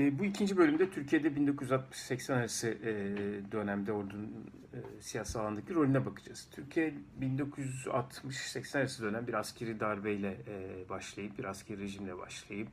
E, 0.00 0.18
bu 0.18 0.24
ikinci 0.24 0.56
bölümde 0.56 0.90
Türkiye'de 0.90 1.28
1960-80 1.28 2.34
arası 2.34 2.68
e, 2.68 2.92
dönemde 3.52 3.92
ordunun 3.92 4.50
e, 4.74 4.78
siyasi 5.00 5.38
alandaki 5.38 5.74
rolüne 5.74 6.06
bakacağız. 6.06 6.48
Türkiye 6.52 6.94
1960-80 7.20 8.78
arası 8.78 9.02
dönem 9.02 9.26
bir 9.26 9.34
askeri 9.34 9.80
darbeyle 9.80 10.36
e, 10.48 10.88
başlayıp, 10.88 11.38
bir 11.38 11.44
askeri 11.44 11.80
rejimle 11.80 12.18
başlayıp 12.18 12.68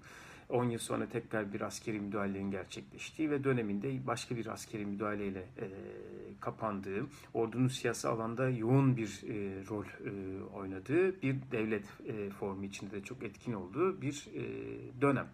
10 0.50 0.63
yıl 0.70 0.80
sonra 0.80 1.09
tekrar 1.09 1.54
bir 1.54 1.62
askeri 1.62 2.00
müdahalenin 2.00 2.52
gerçekleştiği 2.52 3.32
ve 3.32 3.44
döneminde 3.44 4.07
başka 4.07 4.36
bir 4.36 4.46
askeri 4.46 4.86
müdahaleyle 4.86 5.39
e, 5.39 5.68
kapandığı, 6.39 7.05
ordunun 7.34 7.68
siyasi 7.68 8.07
alanda 8.07 8.50
yoğun 8.50 8.98
bir 8.98 9.23
e, 9.28 9.66
rol 9.70 9.86
e, 9.86 10.44
oynadığı, 10.44 11.21
bir 11.21 11.36
devlet 11.52 11.86
e, 12.08 12.30
formu 12.30 12.66
içinde 12.66 12.91
de 12.91 13.03
çok 13.03 13.23
etkin 13.23 13.53
olduğu 13.53 14.02
bir 14.02 14.28
e, 14.36 14.41
dönem. 15.02 15.28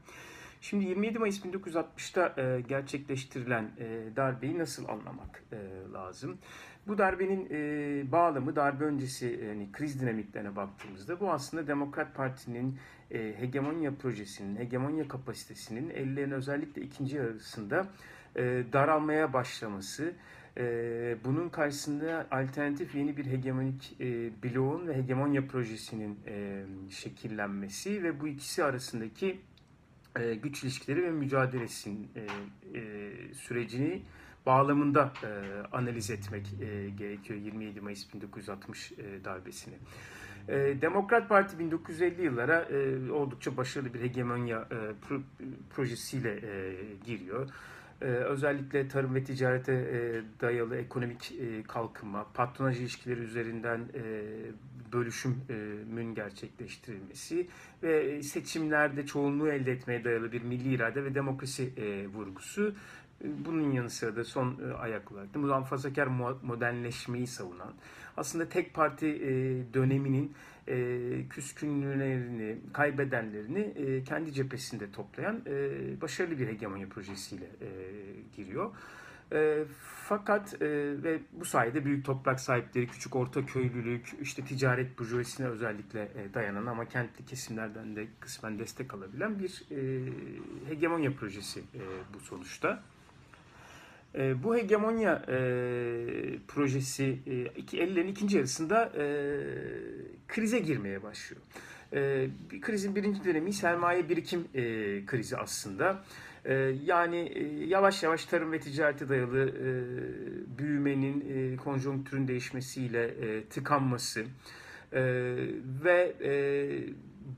Şimdi 0.64 0.86
27 0.86 1.20
Mayıs 1.20 1.46
1960'ta 1.46 2.42
e, 2.42 2.62
gerçekleştirilen 2.62 3.72
e, 3.80 4.16
darbeyi 4.16 4.60
nasıl 4.60 4.88
anlamak 4.88 5.44
e, 5.52 5.58
lazım? 5.94 6.38
Bu 6.88 6.98
darbenin 6.98 7.48
e, 7.52 8.12
bağlamı 8.12 8.56
darbe 8.56 8.84
öncesi 8.84 9.40
yani 9.48 9.72
kriz 9.72 10.02
dinamiklerine 10.02 10.56
baktığımızda 10.56 11.20
bu 11.20 11.32
aslında 11.32 11.68
Demokrat 11.68 12.16
Parti'nin 12.16 12.80
e, 13.12 13.34
hegemonya 13.40 13.96
projesinin, 13.96 14.56
hegemonya 14.56 15.08
kapasitesinin 15.08 15.90
ellerin 15.90 16.32
özellikle 16.32 16.82
ikinci 16.82 17.16
yarısında 17.16 17.88
e, 18.36 18.64
daralmaya 18.74 19.34
başlaması, 19.34 20.14
e, 20.58 20.64
bunun 21.26 21.50
karşısında 21.50 22.28
alternatif 22.32 22.96
yeni 22.96 23.18
bir 23.18 23.26
hegemonik 23.26 23.96
e, 24.00 24.32
bloğun 24.44 24.88
ve 24.88 24.98
hegemonya 24.98 25.48
projesinin 25.48 26.20
e, 26.28 26.66
şekillenmesi 26.90 28.04
ve 28.04 28.20
bu 28.20 28.28
ikisi 28.28 28.64
arasındaki 28.64 29.42
e, 30.20 30.36
güç 30.36 30.64
ilişkileri 30.64 31.04
ve 31.04 31.12
mücadelesinin 31.12 32.10
e, 32.16 32.22
e, 32.80 33.34
sürecini 33.34 34.02
bağlamında 34.46 35.14
e, 35.24 35.28
analiz 35.72 36.10
etmek 36.10 36.48
e, 36.62 36.90
gerekiyor 36.90 37.40
27 37.40 37.82
Mayıs 37.82 38.14
1960 38.14 38.92
e, 38.92 38.96
darbesini. 39.26 39.76
E, 40.48 40.82
Demokrat 40.82 41.30
Parti 41.30 41.60
1950 41.60 42.22
yıllara 42.24 42.62
e, 42.62 43.12
oldukça 43.12 43.58
başarılı 43.58 43.94
bir 43.94 44.02
hegemonya 44.02 44.60
e, 44.60 44.78
pro, 45.08 45.22
projesiyle 45.76 46.32
e, 46.32 46.76
giriyor. 47.06 47.50
Ee, 48.04 48.08
özellikle 48.08 48.88
tarım 48.88 49.16
ve 49.16 49.24
ticarete 49.24 49.74
e, 49.74 50.22
dayalı 50.42 50.78
ekonomik 50.78 51.32
e, 51.32 51.64
kalkınma, 51.64 52.28
patronaj 52.34 52.80
ilişkileri 52.80 53.20
üzerinden 53.20 53.80
e, 53.80 54.04
bölüşümün 54.94 56.16
gerçekleştirilmesi 56.16 57.48
ve 57.84 58.24
seçimlerde 58.24 59.06
çoğunluğu 59.06 59.50
elde 59.50 59.72
etmeye 59.72 60.04
dayalı 60.04 60.32
bir 60.32 60.42
milli 60.42 60.74
irade 60.74 61.04
ve 61.04 61.16
demokrasi 61.16 61.74
vurgusu. 62.14 62.76
Bunun 63.24 63.72
yanı 63.72 63.90
sıra 63.90 64.16
da 64.16 64.24
son 64.24 64.60
ayak 64.80 65.12
olarak 65.12 65.34
da 65.34 65.40
muhafazakar 65.40 66.08
modernleşmeyi 66.44 67.28
savunan, 67.28 67.74
aslında 68.18 68.50
tek 68.50 68.74
parti 68.74 69.06
döneminin 69.74 70.34
e, 70.68 71.28
küskünlerini, 71.30 72.58
kaybedenlerini 72.74 73.60
e, 73.60 74.04
kendi 74.04 74.34
cephesinde 74.34 74.92
toplayan 74.92 75.42
e, 75.46 76.02
başarılı 76.02 76.40
bir 76.40 76.48
hegemonya 76.48 76.90
projesiyle 76.90 77.46
e, 77.46 77.70
giriyor. 78.36 78.72
E, 79.34 79.64
fakat 80.08 80.62
e, 80.62 80.68
ve 81.04 81.20
bu 81.32 81.46
sayede 81.46 81.86
büyük 81.86 82.06
toprak 82.06 82.40
sahipleri, 82.40 82.88
küçük 82.88 83.16
orta 83.16 83.46
köylülük, 83.46 84.10
işte 84.22 84.46
ticaret 84.46 85.00
burjuvasine 85.00 85.48
özellikle 85.48 86.02
e, 86.02 86.34
dayanan 86.34 86.66
ama 86.66 86.86
kentli 86.86 87.26
kesimlerden 87.26 87.96
de 87.96 88.08
kısmen 88.20 88.60
destek 88.60 88.94
alabilen 88.94 89.40
bir 89.40 89.64
e, 89.72 90.10
hegemonya 90.70 91.16
projesi 91.16 91.60
e, 91.60 91.82
bu 92.14 92.20
sonuçta. 92.20 92.84
E, 94.16 94.44
bu 94.44 94.56
hegemonya 94.56 95.26
e, 95.28 95.38
projesi 96.48 97.20
e, 97.28 97.44
iki, 97.46 97.82
ellerin 97.82 98.08
ikinci 98.08 98.38
yarısında 98.38 98.92
e, 98.98 99.06
krize 100.28 100.60
girmeye 100.60 101.04
başlıyor. 101.04 101.42
E, 101.94 102.28
bir 102.52 102.62
krizin 102.62 102.96
birinci 102.96 103.24
dönemi 103.24 103.54
sermaye 103.54 104.10
birikim 104.10 104.48
e, 104.54 104.62
krizi 105.06 105.38
aslında. 105.38 106.04
E, 106.46 106.54
yani 106.86 107.18
e, 107.18 107.66
yavaş 107.66 108.04
yavaş 108.04 108.26
tarım 108.26 108.52
ve 108.52 108.60
ticarete 108.60 109.10
dayalı 109.10 109.50
e, 109.50 109.68
büyümenin 110.58 111.26
e, 111.30 111.56
konjonktürün 111.56 112.28
değişmesiyle 112.28 113.04
e, 113.04 113.44
tıkanması 113.44 114.22
e, 114.94 115.02
ve 115.84 116.16
e, 116.24 116.34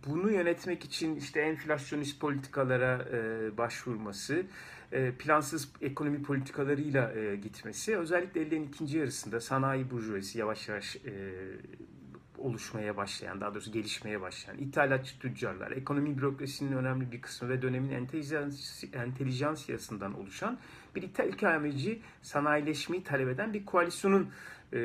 bunu 0.08 0.32
yönetmek 0.32 0.84
için 0.84 1.16
işte 1.16 1.40
enflasyonist 1.40 2.20
politikalara 2.20 3.08
e, 3.14 3.58
başvurması 3.58 4.44
e, 4.92 5.12
plansız 5.12 5.72
ekonomi 5.82 6.24
politikalarıyla 6.24 7.14
e, 7.14 7.36
gitmesi 7.36 7.98
özellikle 7.98 8.42
ellerin 8.42 8.68
ikinci 8.68 8.98
yarısında 8.98 9.42
sanayi 9.42 9.92
burjuvası 9.92 10.38
yavaş 10.38 10.70
yavaş 10.70 10.96
e, 10.96 11.02
oluşmaya 12.40 12.98
başlayan, 12.98 13.42
daha 13.42 13.54
doğrusu 13.54 13.72
gelişmeye 13.72 14.22
başlayan 14.22 14.58
ithalatçı 14.58 15.20
tüccarlar, 15.20 15.72
ekonomi 15.72 16.18
bürokrasinin 16.18 16.78
önemli 16.78 17.12
bir 17.12 17.22
kısmı 17.22 17.50
ve 17.50 17.62
dönemin 17.62 18.10
entelijansiyasından 18.94 20.20
oluşan 20.20 20.60
bir 20.96 21.02
İtalyanci 21.02 22.02
sanayileşmeyi 22.22 23.04
talep 23.04 23.30
eden 23.30 23.54
bir 23.54 23.66
koalisyonun 23.66 24.30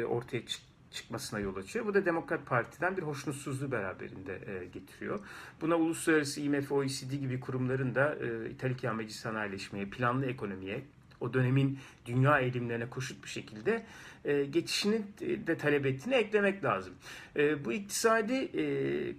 ortaya 0.08 0.46
çıktı 0.46 0.70
çıkmasına 0.90 1.40
yol 1.40 1.56
açıyor. 1.56 1.86
Bu 1.86 1.94
da 1.94 2.04
Demokrat 2.04 2.46
Parti'den 2.46 2.96
bir 2.96 3.02
hoşnutsuzluğu 3.02 3.72
beraberinde 3.72 4.40
e, 4.46 4.66
getiriyor. 4.66 5.20
Buna 5.60 5.76
uluslararası 5.76 6.40
IMF, 6.40 6.72
OECD 6.72 7.12
gibi 7.12 7.40
kurumların 7.40 7.94
da 7.94 8.16
e, 8.16 8.50
İtalik 8.50 8.84
yağmacı 8.84 9.18
sanayileşmeye, 9.18 9.86
planlı 9.86 10.26
ekonomiye, 10.26 10.82
o 11.20 11.32
dönemin 11.32 11.78
dünya 12.06 12.40
eğilimlerine 12.40 12.90
koşut 12.90 13.24
bir 13.24 13.28
şekilde 13.28 13.82
e, 14.24 14.44
geçişini 14.44 15.02
de 15.20 15.56
talep 15.56 15.86
ettiğini 15.86 16.14
eklemek 16.14 16.64
lazım. 16.64 16.94
E, 17.36 17.64
bu 17.64 17.72
iktisadi 17.72 18.34
e, 18.34 18.64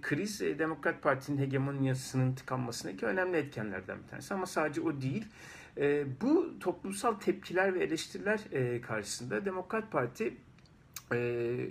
kriz 0.00 0.42
e, 0.42 0.58
Demokrat 0.58 1.02
Parti'nin 1.02 1.38
hegemonyasının 1.38 2.34
tıkanmasındaki 2.34 3.06
önemli 3.06 3.36
etkenlerden 3.36 3.98
bir 4.02 4.08
tanesi. 4.08 4.34
Ama 4.34 4.46
sadece 4.46 4.80
o 4.80 5.00
değil. 5.00 5.24
E, 5.78 6.04
bu 6.20 6.58
toplumsal 6.60 7.14
tepkiler 7.14 7.74
ve 7.74 7.84
eleştiriler 7.84 8.40
e, 8.52 8.80
karşısında 8.80 9.44
Demokrat 9.44 9.92
Parti 9.92 10.34
ee, 11.12 11.68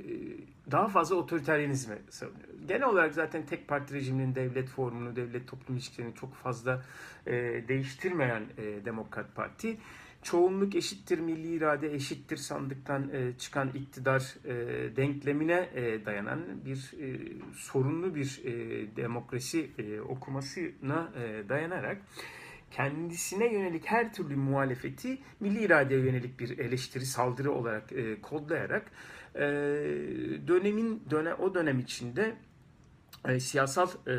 daha 0.72 0.88
fazla 0.88 1.16
otoriteryenizme 1.16 1.98
savunuyor. 2.10 2.50
Genel 2.68 2.84
olarak 2.84 3.14
zaten 3.14 3.46
tek 3.46 3.68
parti 3.68 3.94
rejiminin 3.94 4.36
devlet 4.36 4.70
formunu, 4.70 5.16
devlet 5.16 5.48
toplum 5.48 5.76
ilişkilerini 5.76 6.16
çok 6.16 6.36
fazla 6.36 6.82
e, 7.28 7.32
değiştirmeyen 7.68 8.44
e, 8.58 8.86
Demokrat 8.86 9.36
Parti 9.36 9.78
çoğunluk 10.22 10.76
eşittir 10.76 11.20
milli 11.20 11.56
irade 11.56 11.94
eşittir 11.94 12.38
sandıktan 12.38 13.10
e, 13.14 13.38
çıkan 13.38 13.70
iktidar 13.70 14.36
e, 14.46 14.56
denklemine 14.96 15.70
e, 15.76 16.06
dayanan 16.06 16.66
bir 16.66 16.94
e, 17.02 17.18
sorunlu 17.56 18.16
bir 18.16 18.42
e, 18.46 18.52
demokrasi 18.96 19.72
e, 19.78 20.02
okumasına 20.02 21.12
e, 21.24 21.50
dayanarak 21.50 22.02
kendisine 22.72 23.54
yönelik 23.54 23.86
her 23.86 24.14
türlü 24.14 24.36
muhalefeti 24.36 25.18
milli 25.40 25.60
iradeye 25.60 26.00
yönelik 26.00 26.40
bir 26.40 26.60
eleştiri, 26.60 27.06
saldırı 27.06 27.52
olarak 27.52 27.92
e, 27.92 28.22
kodlayarak 28.22 28.92
e, 29.36 29.42
dönemin 30.48 31.04
dönem 31.10 31.36
o 31.40 31.54
dönem 31.54 31.80
içinde 31.80 32.36
e, 33.28 33.40
siyasal 33.40 33.90
e, 34.08 34.14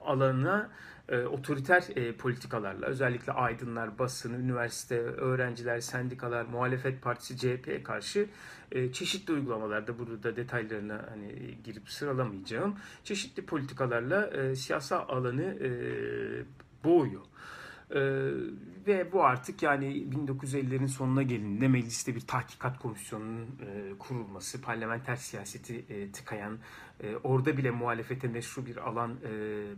alanına 0.00 0.70
e, 1.08 1.18
otoriter 1.18 1.84
e, 1.96 2.12
politikalarla 2.12 2.86
özellikle 2.86 3.32
aydınlar, 3.32 3.98
basın, 3.98 4.34
üniversite, 4.34 4.98
öğrenciler, 5.00 5.80
sendikalar, 5.80 6.44
muhalefet 6.44 7.02
partisi 7.02 7.36
CHP'ye 7.36 7.82
karşı 7.82 8.28
e, 8.72 8.92
çeşitli 8.92 9.32
uygulamalarda 9.32 9.98
burada 9.98 10.36
detaylarına 10.36 11.06
hani 11.10 11.58
girip 11.64 11.90
sıralamayacağım 11.90 12.76
çeşitli 13.04 13.46
politikalarla 13.46 14.26
e, 14.26 14.56
siyasal 14.56 15.08
alanı 15.08 15.44
e, 15.44 15.70
boğuyor. 16.84 17.22
Ee, 17.94 18.30
ve 18.86 19.12
bu 19.12 19.24
artık 19.24 19.62
yani 19.62 19.86
1950'lerin 19.86 20.88
sonuna 20.88 21.22
gelindiğinde 21.22 21.68
mecliste 21.68 22.14
bir 22.14 22.20
tahkikat 22.20 22.78
komisyonunun 22.78 23.42
e, 23.42 23.98
kurulması, 23.98 24.62
parlamenter 24.62 25.16
siyaseti 25.16 25.84
e, 25.88 26.12
tıkayan, 26.12 26.58
e, 27.00 27.16
orada 27.16 27.56
bile 27.56 27.70
muhalefete 27.70 28.28
meşru 28.28 28.66
bir 28.66 28.76
alan 28.76 29.10
e, 29.10 29.30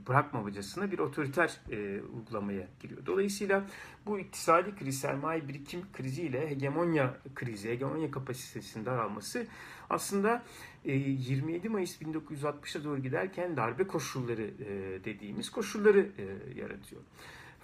bırakmamacasına 0.08 0.90
bir 0.92 0.98
otoriter 0.98 1.60
e, 1.70 2.00
uygulamaya 2.00 2.66
giriyor. 2.80 3.06
Dolayısıyla 3.06 3.64
bu 4.06 4.18
iktisadi 4.18 4.76
kriz, 4.76 5.00
sermaye 5.00 5.48
birikim 5.48 5.82
kriziyle 5.92 6.50
hegemonya 6.50 7.16
krizi, 7.34 7.68
hegemonya 7.70 8.10
kapasitesinin 8.10 8.84
daralması 8.84 9.46
aslında 9.90 10.42
e, 10.84 10.92
27 10.92 11.68
Mayıs 11.68 12.02
1960'a 12.02 12.84
doğru 12.84 13.02
giderken 13.02 13.56
darbe 13.56 13.86
koşulları 13.86 14.42
e, 14.42 15.04
dediğimiz 15.04 15.50
koşulları 15.50 16.08
e, 16.18 16.58
yaratıyor. 16.60 17.02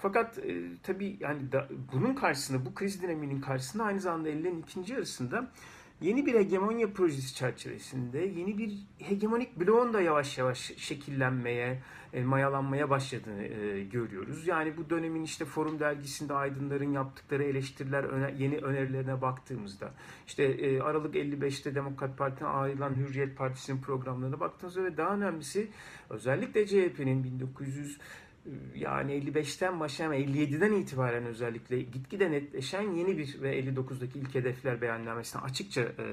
Fakat 0.02 0.38
e, 0.38 0.76
tabii 0.82 1.17
yani 1.20 1.52
da, 1.52 1.69
bunun 1.93 2.14
karşısında, 2.14 2.67
bu 2.67 2.75
kriz 2.75 3.02
dinaminin 3.02 3.41
karşısında 3.41 3.85
aynı 3.85 4.00
zamanda 4.00 4.29
ellerin 4.29 4.62
ikinci 4.62 4.93
yarısında 4.93 5.50
yeni 6.00 6.26
bir 6.26 6.35
hegemonya 6.35 6.93
projesi 6.93 7.35
çerçevesinde 7.35 8.19
yeni 8.19 8.58
bir 8.58 8.79
hegemonik 8.99 9.61
bloğun 9.61 9.93
da 9.93 10.00
yavaş 10.00 10.38
yavaş 10.38 10.73
şekillenmeye, 10.76 11.82
e, 12.12 12.25
mayalanmaya 12.25 12.91
başladığını 12.91 13.43
e, 13.43 13.85
görüyoruz. 13.85 14.47
Yani 14.47 14.76
bu 14.76 14.91
dönemin 14.91 15.23
işte 15.23 15.44
Forum 15.44 15.81
dergisinde 15.81 16.35
aydınların 16.35 16.93
yaptıkları 16.93 17.44
eleştiriler, 17.44 18.05
öne, 18.05 18.35
yeni 18.38 18.56
önerilerine 18.58 19.23
baktığımızda, 19.23 19.91
işte 20.26 20.43
e, 20.43 20.81
Aralık 20.81 21.14
55'te 21.14 21.75
Demokrat 21.75 22.19
Parti'ne 22.19 22.49
ayrılan 22.49 22.94
Hürriyet 22.94 23.37
Partisi'nin 23.37 23.81
programlarına 23.81 24.41
baktığımızda 24.41 24.85
ve 24.85 24.96
daha 24.96 25.14
önemlisi 25.14 25.69
özellikle 26.11 26.67
CHP'nin 26.67 27.25
1900 27.25 27.99
yani 28.75 29.12
55'ten 29.12 29.81
başlayan 29.81 30.12
57'den 30.12 30.72
itibaren 30.72 31.26
özellikle 31.26 31.82
gitgide 31.82 32.31
netleşen 32.31 32.82
yeni 32.82 33.19
bir 33.19 33.42
ve 33.42 33.60
59'daki 33.60 34.19
ilk 34.19 34.34
hedefler 34.34 34.81
beyannamesine 34.81 35.42
açıkça 35.42 35.81
e, 35.81 36.04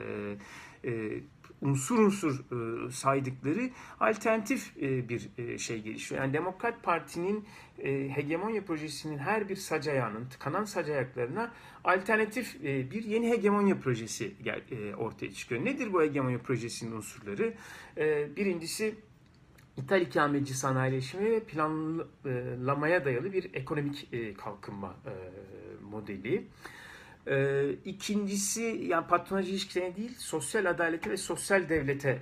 e, 0.86 1.22
unsur 1.62 2.00
unsur 2.00 2.40
e, 2.40 2.92
saydıkları 2.92 3.70
alternatif 4.00 4.78
e, 4.82 5.10
bir 5.10 5.30
e, 5.38 5.58
şey 5.58 5.82
gelişiyor. 5.82 6.22
Yani 6.22 6.34
Demokrat 6.34 6.84
Parti'nin 6.84 7.46
e, 7.80 8.10
hegemonya 8.10 8.66
projesinin 8.66 9.18
her 9.18 9.50
bir 9.50 9.56
sac 9.56 9.88
ayağının, 9.88 10.26
tıkanan 10.30 10.66
sac 10.66 10.90
ayaklarına 10.90 11.54
alternatif 11.84 12.56
e, 12.64 12.92
bir 12.92 13.04
yeni 13.04 13.30
hegemonya 13.30 13.80
projesi 13.80 14.34
e, 14.72 14.96
ortaya 14.96 15.32
çıkıyor. 15.32 15.66
Nedir 15.66 15.94
bu 15.94 16.02
hegemonya 16.02 16.38
projesinin 16.38 16.92
unsurları? 16.92 17.54
E, 17.98 18.36
birincisi 18.36 18.96
İthal 19.78 20.02
ikametçi 20.02 20.54
sanayileşme 20.54 21.32
ve 21.32 21.40
planlamaya 21.40 23.06
dayalı 23.06 23.34
bir 23.34 23.54
ekonomik 23.54 24.14
e, 24.14 24.34
kalkınma 24.34 24.96
e, 25.06 25.14
modeli. 25.84 26.48
E, 27.28 27.70
ikincisi 27.86 28.62
yani 28.62 29.08
patronaj 29.08 29.50
ilişkilerine 29.50 29.96
değil 29.96 30.16
sosyal 30.18 30.66
adalete 30.66 31.10
ve 31.10 31.18
sosyal 31.18 31.70
devlete 31.70 32.22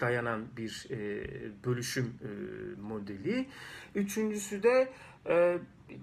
dayanan 0.00 0.46
bir 0.56 0.86
bölüşüm 1.64 2.14
modeli. 2.82 3.46
Üçüncüsü 3.94 4.62
de 4.62 4.88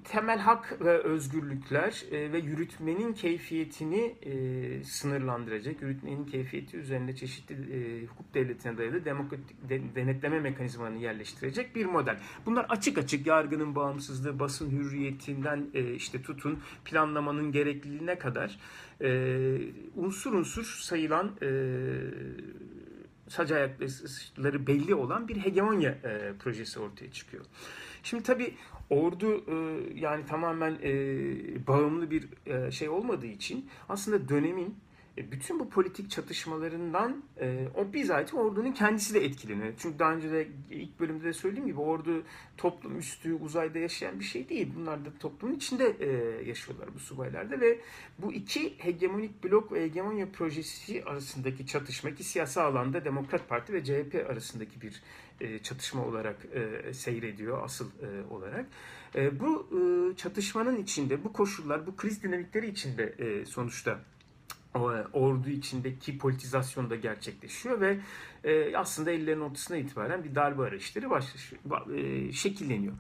temel 0.03 0.39
hak 0.39 0.81
ve 0.81 0.97
özgürlükler 0.97 2.03
e, 2.11 2.31
ve 2.31 2.37
yürütmenin 2.37 3.13
keyfiyetini 3.13 4.15
e, 4.21 4.83
sınırlandıracak, 4.83 5.81
yürütmenin 5.81 6.25
keyfiyeti 6.25 6.77
üzerinde 6.77 7.15
çeşitli 7.15 7.53
e, 7.53 8.05
hukuk 8.05 8.33
devletine 8.33 8.77
dayalı 8.77 9.05
demokratik 9.05 9.69
de, 9.69 9.81
denetleme 9.95 10.39
mekanizmalarını 10.39 10.97
yerleştirecek 10.97 11.75
bir 11.75 11.85
model. 11.85 12.19
Bunlar 12.45 12.65
açık 12.69 12.97
açık 12.97 13.27
yargının 13.27 13.75
bağımsızlığı, 13.75 14.39
basın 14.39 14.71
hürriyetinden 14.71 15.65
işte 15.95 16.21
tutun 16.21 16.59
planlamanın 16.85 17.51
gerekliliğine 17.51 18.19
kadar 18.19 18.59
unsur 19.95 20.33
unsur 20.33 20.63
sayılan 20.63 21.31
e, 21.41 21.49
sac 23.27 23.51
ayakları 23.51 24.67
belli 24.67 24.95
olan 24.95 25.27
bir 25.27 25.37
hegemonya 25.37 25.97
projesi 26.39 26.79
ortaya 26.79 27.11
çıkıyor. 27.11 27.45
Şimdi 28.07 28.23
tabii 28.23 28.53
ordu 28.89 29.43
e, 29.47 29.55
yani 29.99 30.25
tamamen 30.25 30.77
e, 30.83 31.67
bağımlı 31.67 32.11
bir 32.11 32.29
e, 32.45 32.71
şey 32.71 32.89
olmadığı 32.89 33.27
için 33.27 33.69
aslında 33.89 34.29
dönemin 34.29 34.75
bütün 35.17 35.59
bu 35.59 35.69
politik 35.69 36.11
çatışmalarından 36.11 37.23
o 37.75 37.93
bizzat 37.93 38.33
ordunun 38.33 38.71
kendisi 38.71 39.13
de 39.13 39.25
etkileniyor. 39.25 39.73
Çünkü 39.77 39.99
daha 39.99 40.13
önce 40.13 40.31
de 40.31 40.47
ilk 40.71 40.99
bölümde 40.99 41.23
de 41.23 41.33
söylediğim 41.33 41.67
gibi 41.67 41.79
ordu 41.79 42.23
toplum 42.57 42.99
üstü 42.99 43.33
uzayda 43.33 43.79
yaşayan 43.79 44.19
bir 44.19 44.25
şey 44.25 44.49
değil. 44.49 44.71
Bunlar 44.75 45.05
da 45.05 45.09
toplumun 45.19 45.55
içinde 45.55 45.83
yaşıyorlar 46.45 46.89
bu 46.95 46.99
subaylarda 46.99 47.61
ve 47.61 47.79
bu 48.19 48.33
iki 48.33 48.73
hegemonik 48.77 49.43
blok 49.43 49.71
ve 49.71 49.83
hegemonya 49.83 50.31
projesi 50.31 51.03
arasındaki 51.03 51.67
çatışma 51.67 52.15
ki 52.15 52.23
siyasi 52.23 52.61
alanda 52.61 53.05
Demokrat 53.05 53.49
Parti 53.49 53.73
ve 53.73 53.83
CHP 53.83 54.25
arasındaki 54.29 54.81
bir 54.81 55.01
e, 55.41 55.59
çatışma 55.59 56.05
olarak 56.05 56.35
e, 56.53 56.93
seyrediyor 56.93 57.63
asıl 57.63 57.89
e, 57.89 58.33
olarak. 58.33 58.65
E, 59.15 59.39
bu 59.39 59.69
çatışmanın 60.17 60.75
içinde 60.75 61.23
bu 61.23 61.33
koşullar, 61.33 61.87
bu 61.87 61.95
kriz 61.95 62.23
dinamikleri 62.23 62.67
içinde 62.67 63.15
sonuçta 63.45 63.99
ordu 65.13 65.49
içindeki 65.49 66.17
politizasyon 66.17 66.89
da 66.89 66.95
gerçekleşiyor 66.95 67.81
ve 67.81 67.99
aslında 68.75 69.11
ellerin 69.11 69.41
ortasına 69.41 69.77
itibaren 69.77 70.23
bir 70.23 70.35
darbe 70.35 70.63
arayışları 70.63 71.09
başlıyor, 71.09 71.61
şekilleniyor. 72.33 72.93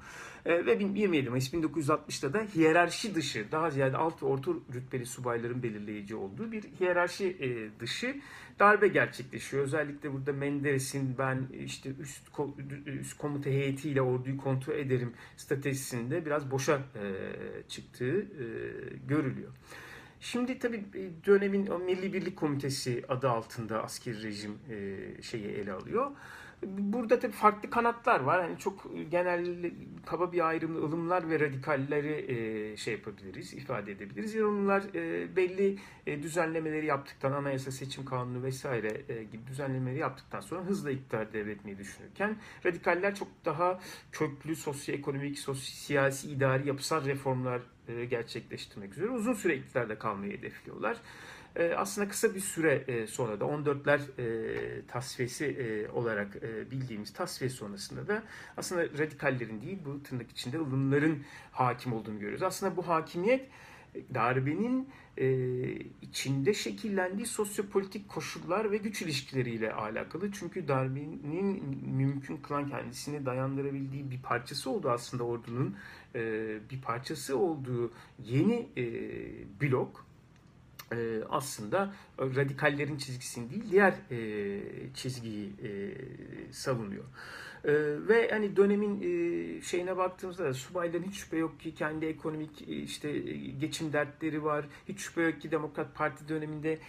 E, 0.47 0.65
ve 0.65 0.71
27 0.71 1.29
Mayıs 1.29 1.53
1960'da 1.53 2.33
da 2.33 2.43
hiyerarşi 2.55 3.15
dışı, 3.15 3.45
daha 3.51 3.69
ziyade 3.71 3.97
alt 3.97 4.23
ve 4.23 4.25
orta 4.25 4.51
rütbeli 4.73 5.05
subayların 5.05 5.63
belirleyici 5.63 6.15
olduğu 6.15 6.51
bir 6.51 6.63
hiyerarşi 6.79 7.25
e, 7.27 7.79
dışı 7.79 8.15
darbe 8.59 8.87
gerçekleşiyor. 8.87 9.63
Özellikle 9.63 10.13
burada 10.13 10.33
Menderes'in 10.33 11.17
ben 11.17 11.47
işte 11.65 11.89
üst, 11.99 12.21
üst 12.85 13.17
komuta 13.17 13.49
heyetiyle 13.49 14.01
orduyu 14.01 14.37
kontrol 14.37 14.73
ederim 14.73 15.13
stratejisinde 15.37 16.25
biraz 16.25 16.51
boşa 16.51 16.75
e, 16.75 17.03
çıktığı 17.67 18.19
e, 18.19 18.45
görülüyor. 19.07 19.51
Şimdi 20.19 20.59
tabii 20.59 20.83
e, 20.95 21.25
dönemin 21.25 21.81
Milli 21.85 22.13
Birlik 22.13 22.37
Komitesi 22.37 23.03
adı 23.09 23.29
altında 23.29 23.83
askeri 23.83 24.23
rejim 24.23 24.57
e, 24.69 25.21
şeyi 25.21 25.47
ele 25.47 25.73
alıyor. 25.73 26.11
Burada 26.63 27.19
tabii 27.19 27.33
farklı 27.33 27.69
kanatlar 27.69 28.19
var. 28.19 28.43
Yani 28.43 28.59
çok 28.59 28.91
genel 29.11 29.71
kaba 30.05 30.31
bir 30.31 30.47
ayrımlı 30.47 30.79
ılımlar 30.79 31.29
ve 31.29 31.39
radikalleri 31.39 32.31
e, 32.31 32.77
şey 32.77 32.93
yapabiliriz, 32.93 33.53
ifade 33.53 33.91
edebiliriz. 33.91 34.35
Ilımlar 34.35 34.83
e, 34.95 35.35
belli 35.35 35.77
e, 36.07 36.23
düzenlemeleri 36.23 36.85
yaptıktan, 36.85 37.31
anayasa 37.31 37.71
seçim 37.71 38.05
kanunu 38.05 38.43
vesaire 38.43 39.01
e, 39.09 39.23
gibi 39.23 39.47
düzenlemeleri 39.47 39.99
yaptıktan 39.99 40.39
sonra 40.39 40.61
hızla 40.61 40.91
iktidar 40.91 41.33
devretmeyi 41.33 41.77
düşünürken 41.77 42.37
radikaller 42.65 43.15
çok 43.15 43.27
daha 43.45 43.79
köklü 44.11 44.55
sosyoekonomik, 44.55 45.39
siyasi, 45.55 46.31
idari, 46.31 46.67
yapısal 46.67 47.05
reformlar 47.05 47.61
e, 47.87 48.05
gerçekleştirmek 48.05 48.93
üzere 48.93 49.09
uzun 49.09 49.33
süre 49.33 49.55
iktidarda 49.55 49.99
kalmayı 49.99 50.37
hedefliyorlar. 50.37 50.97
E, 51.57 51.73
aslında 51.75 52.07
kısa 52.07 52.35
bir 52.35 52.39
süre 52.39 52.83
e, 52.87 53.07
sonra 53.07 53.39
da 53.39 53.45
14'ler 53.45 53.99
tasfiyesi 54.87 55.87
olarak 55.93 56.41
bildiğimiz 56.71 57.13
tasfiye 57.13 57.49
sonrasında 57.49 58.07
da 58.07 58.23
aslında 58.57 58.83
radikallerin 58.83 59.61
değil 59.61 59.79
bu 59.85 60.03
tırnak 60.03 60.31
içinde 60.31 60.57
ılımların 60.57 61.23
hakim 61.51 61.93
olduğunu 61.93 62.19
görüyoruz. 62.19 62.43
Aslında 62.43 62.77
bu 62.77 62.87
hakimiyet 62.87 63.49
darbenin 64.13 64.89
içinde 66.01 66.53
şekillendiği 66.53 67.25
sosyopolitik 67.25 68.09
koşullar 68.09 68.71
ve 68.71 68.77
güç 68.77 69.01
ilişkileriyle 69.01 69.73
alakalı. 69.73 70.31
Çünkü 70.31 70.67
darbenin 70.67 71.63
mümkün 71.87 72.37
kılan 72.37 72.67
kendisini 72.67 73.25
dayandırabildiği 73.25 74.11
bir 74.11 74.21
parçası 74.21 74.69
oldu 74.69 74.89
aslında 74.89 75.23
ordunun 75.23 75.75
bir 76.71 76.81
parçası 76.81 77.37
olduğu 77.37 77.91
yeni 78.19 78.69
blok 79.61 80.06
e, 80.91 81.23
aslında 81.29 81.93
radikallerin 82.19 82.97
çizgisini 82.97 83.49
değil 83.49 83.63
diğer 83.71 83.93
e, 84.11 84.59
çizgiyi 84.93 85.49
e, 85.63 85.69
savunuyor. 86.53 87.03
E, 87.63 87.73
ve 88.07 88.29
hani 88.31 88.55
dönemin 88.55 89.01
e, 89.01 89.61
şeyine 89.61 89.97
baktığımızda 89.97 90.45
da 90.45 90.53
subayların 90.53 91.03
hiç 91.03 91.15
şüphe 91.15 91.37
yok 91.37 91.59
ki 91.59 91.75
kendi 91.75 92.05
ekonomik 92.05 92.61
e, 92.61 92.65
işte 92.65 93.19
geçim 93.59 93.93
dertleri 93.93 94.43
var. 94.43 94.65
Hiç 94.89 94.99
şüphe 94.99 95.21
yok 95.21 95.41
ki 95.41 95.51
Demokrat 95.51 95.95
Parti 95.95 96.29
döneminde 96.29 96.79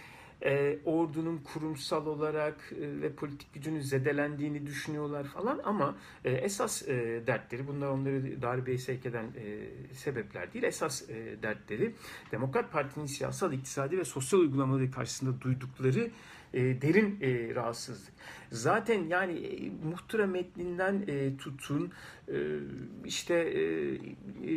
e, 0.45 0.79
ordunun 0.85 1.37
kurumsal 1.37 2.05
olarak 2.05 2.73
e, 2.81 3.01
ve 3.01 3.13
politik 3.13 3.53
gücünün 3.53 3.79
zedelendiğini 3.79 4.65
düşünüyorlar 4.65 5.23
falan 5.23 5.61
ama 5.63 5.95
e, 6.25 6.31
esas 6.31 6.87
e, 6.87 7.23
dertleri 7.27 7.67
bunlar 7.67 7.87
onları 7.87 8.41
darbeye 8.41 8.77
sevk 8.77 9.05
eden 9.05 9.25
e, 9.25 9.67
sebepler 9.93 10.53
değil. 10.53 10.63
Esas 10.63 11.09
e, 11.09 11.43
dertleri 11.43 11.95
Demokrat 12.31 12.71
Parti'nin 12.71 13.05
siyasal, 13.05 13.53
iktisadi 13.53 13.97
ve 13.97 14.05
sosyal 14.05 14.39
uygulamaları 14.39 14.91
karşısında 14.91 15.41
duydukları 15.41 16.11
e, 16.53 16.81
derin 16.81 17.19
e, 17.21 17.55
rahatsızlık. 17.55 18.13
Zaten 18.51 19.03
yani 19.03 19.33
e, 19.33 19.69
muhtıra 19.89 20.27
metninden 20.27 21.03
e, 21.07 21.37
tutun 21.37 21.91
e, 22.27 22.59
işte 23.05 23.35
e, 23.35 23.61
e, 23.61 24.53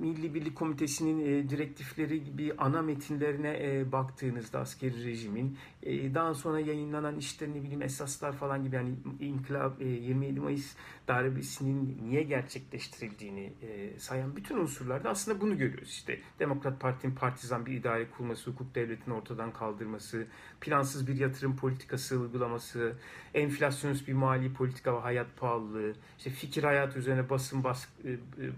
Milli 0.00 0.34
Birlik 0.34 0.56
Komitesi'nin 0.56 1.20
e, 1.20 1.50
direktifleri 1.50 2.24
gibi 2.24 2.54
ana 2.58 2.82
metinlerine 2.82 3.58
e, 3.62 3.92
baktığınızda 3.92 4.60
askeri 4.60 5.04
rejimin 5.04 5.58
e, 5.82 6.14
daha 6.14 6.34
sonra 6.34 6.60
yayınlanan 6.60 7.16
işte 7.16 7.50
ne 7.50 7.62
bileyim 7.62 7.82
esaslar 7.82 8.32
falan 8.32 8.64
gibi 8.64 8.76
yani 8.76 8.94
inkılap 9.20 9.82
e, 9.82 9.88
27 9.88 10.40
Mayıs 10.40 10.76
darbesinin 11.08 11.98
niye 12.02 12.22
gerçekleştirildiğini 12.22 13.52
e, 13.62 13.98
sayan 13.98 14.36
bütün 14.36 14.56
unsurlarda 14.56 15.10
aslında 15.10 15.40
bunu 15.40 15.58
görüyoruz. 15.58 15.88
İşte 15.88 16.18
Demokrat 16.38 16.80
Parti'nin 16.80 17.14
partizan 17.14 17.66
bir 17.66 17.72
idare 17.72 18.10
kurması, 18.10 18.50
hukuk 18.50 18.74
devletini 18.74 19.14
ortadan 19.14 19.52
kaldırması, 19.52 20.26
plansız 20.60 21.06
bir 21.06 21.16
yatırım 21.16 21.56
politikası 21.56 22.18
uygulaması, 22.18 22.96
enflasyonist 23.34 24.08
bir 24.08 24.12
mali 24.12 24.52
politika 24.52 24.96
ve 24.96 25.00
hayat 25.00 25.36
pahalılığı, 25.36 25.94
işte 26.18 26.30
fikir 26.30 26.64
hayat 26.64 26.96
üzerine 26.96 27.30
basın 27.30 27.64
baskı, 27.64 27.90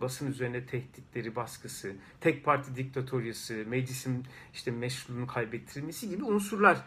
basın 0.00 0.30
üzerine 0.30 0.66
tehditleri, 0.66 1.36
baskısı, 1.36 1.92
tek 2.20 2.44
parti 2.44 2.76
diktatoryası, 2.76 3.64
meclisin 3.66 4.24
işte 4.54 4.70
meşruluğunu 4.70 5.26
kaybettirilmesi 5.26 6.08
gibi 6.08 6.24
unsurlar 6.24 6.78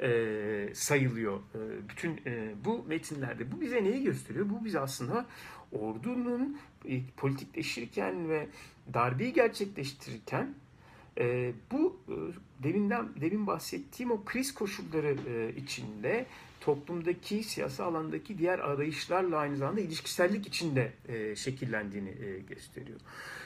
e, 0.00 0.68
sayılıyor. 0.74 1.36
E, 1.36 1.88
bütün 1.88 2.20
e, 2.26 2.54
bu 2.64 2.84
metinlerde. 2.88 3.52
Bu 3.52 3.60
bize 3.60 3.84
neyi 3.84 4.04
gösteriyor? 4.04 4.50
Bu 4.50 4.64
bize 4.64 4.80
aslında 4.80 5.26
ordunun 5.72 6.58
e, 6.84 7.00
politikleşirken 7.16 8.28
ve 8.28 8.46
darbeyi 8.94 9.32
gerçekleştirirken 9.32 10.54
e, 11.18 11.52
bu 11.72 12.00
e, 12.08 12.14
deminden 12.62 13.08
demin 13.20 13.46
bahsettiğim 13.46 14.10
o 14.10 14.24
kriz 14.24 14.54
koşulları 14.54 15.16
e, 15.28 15.56
içinde 15.56 16.26
toplumdaki 16.66 17.42
siyasi 17.42 17.82
alandaki 17.82 18.38
diğer 18.38 18.58
arayışlarla 18.58 19.36
aynı 19.36 19.56
zamanda 19.56 19.80
ilişkisellik 19.80 20.46
içinde 20.46 20.92
e, 21.08 21.36
şekillendiğini 21.36 22.08
e, 22.08 22.38
gösteriyor. 22.38 23.00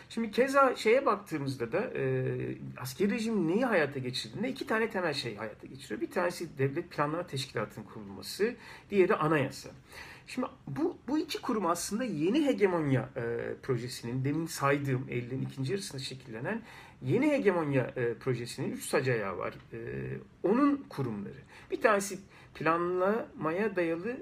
Şimdi 0.09 0.31
keza 0.31 0.77
şeye 0.77 1.07
baktığımızda 1.07 1.73
da 1.73 1.91
e, 1.95 2.35
askeri 2.77 3.11
rejim 3.11 3.49
neyi 3.49 3.65
hayata 3.65 3.99
geçirdiğinde 3.99 4.49
iki 4.49 4.67
tane 4.67 4.91
temel 4.91 5.13
şey 5.13 5.37
hayata 5.37 5.67
geçiriyor. 5.67 6.01
Bir 6.01 6.11
tanesi 6.11 6.59
devlet 6.59 6.91
planlama 6.91 7.27
teşkilatının 7.27 7.85
kurulması, 7.85 8.55
diğeri 8.91 9.15
anayasa. 9.15 9.71
Şimdi 10.27 10.47
bu, 10.67 10.99
bu 11.09 11.19
iki 11.19 11.41
kurum 11.41 11.67
aslında 11.67 12.05
yeni 12.05 12.47
hegemonya 12.47 13.09
e, 13.17 13.55
projesinin 13.63 14.25
demin 14.25 14.47
saydığım 14.47 15.07
Eylül'ün 15.09 15.43
ikinci 15.43 15.73
yarısında 15.73 16.03
şekillenen 16.03 16.63
yeni 17.03 17.31
hegemonya 17.31 17.93
e, 17.97 18.15
projesinin 18.15 18.73
üç 18.73 18.85
sac 18.85 19.09
ayağı 19.09 19.39
var. 19.39 19.55
E, 19.73 19.79
onun 20.43 20.85
kurumları. 20.89 21.39
Bir 21.71 21.81
tanesi 21.81 22.19
planlamaya 22.61 23.77
dayalı 23.77 24.17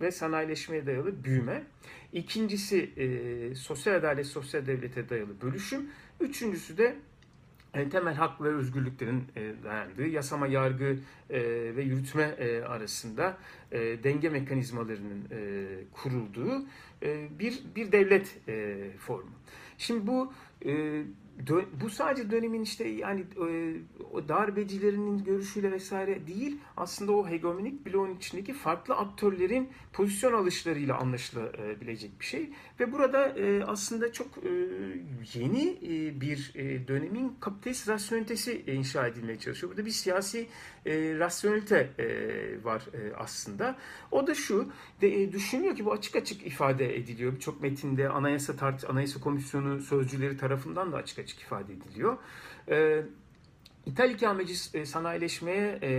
ve 0.00 0.10
sanayileşmeye 0.10 0.86
dayalı 0.86 1.24
büyüme. 1.24 1.62
İkincisi 2.12 2.90
e, 2.96 3.54
sosyal 3.54 3.94
adalet, 3.94 4.26
sosyal 4.26 4.66
devlete 4.66 5.08
dayalı 5.08 5.40
bölüşüm. 5.40 5.90
Üçüncüsü 6.20 6.78
de 6.78 6.96
yani 7.74 7.88
temel 7.88 8.14
hak 8.14 8.40
ve 8.42 8.48
özgürlüklerin 8.48 9.24
e, 9.36 9.54
dayandığı 9.64 10.06
yasama, 10.06 10.46
yargı 10.46 10.98
e, 11.30 11.40
ve 11.76 11.82
yürütme 11.82 12.22
e, 12.22 12.60
arasında 12.60 13.38
e, 13.72 13.78
denge 14.04 14.28
mekanizmalarının 14.28 15.24
e, 15.30 15.66
kurulduğu 15.92 16.64
e, 17.02 17.38
bir 17.38 17.62
bir 17.76 17.92
devlet 17.92 18.38
e, 18.48 18.76
formu. 18.98 19.30
Şimdi 19.78 20.06
bu 20.06 20.32
e, 20.66 21.02
bu 21.80 21.90
sadece 21.90 22.30
dönemin 22.30 22.62
işte 22.62 22.88
yani 22.88 23.20
e, 23.20 23.74
o 24.12 24.28
darbecilerinin 24.28 25.24
görüşüyle 25.24 25.72
vesaire 25.72 26.26
değil 26.26 26.58
aslında 26.76 27.12
o 27.12 27.28
hegemonik 27.28 27.86
bloğun 27.86 28.16
içindeki 28.16 28.52
farklı 28.52 28.94
aktörlerin 28.94 29.68
pozisyon 29.92 30.32
alışlarıyla 30.32 30.96
anlaşılabilecek 30.96 32.20
bir 32.20 32.24
şey 32.24 32.50
ve 32.80 32.92
burada 32.92 33.28
e, 33.28 33.64
aslında 33.64 34.12
çok 34.12 34.26
e, 34.26 34.50
yeni 35.34 35.78
bir 36.20 36.52
dönemin 36.88 37.36
kapitalist 37.40 37.88
rasyonelitesi 37.88 38.64
inşa 38.66 39.06
edilmeye 39.06 39.38
çalışıyor. 39.38 39.70
Burada 39.72 39.86
bir 39.86 39.90
siyasi 39.90 40.46
rasyonelite 41.18 41.90
var 42.64 42.82
aslında. 43.18 43.76
O 44.10 44.26
da 44.26 44.34
şu 44.34 44.72
düşünüyor 45.32 45.76
ki 45.76 45.84
bu 45.84 45.92
açık 45.92 46.16
açık 46.16 46.46
ifade 46.46 46.96
ediliyor. 46.96 47.32
Birçok 47.34 47.62
metinde 47.62 48.08
anayasa 48.08 48.56
tart 48.56 48.90
anayasa 48.90 49.20
komisyonu 49.20 49.80
sözcüleri 49.80 50.36
tarafından 50.36 50.92
da 50.92 50.96
açık 50.96 51.18
açık 51.22 51.40
ifade 51.40 51.72
ediliyor. 51.72 52.16
E, 52.70 53.02
İthal 53.86 54.10
ikameci 54.10 54.54
e, 54.74 54.86
sanayileşmeye 54.86 55.78
e, 55.82 55.90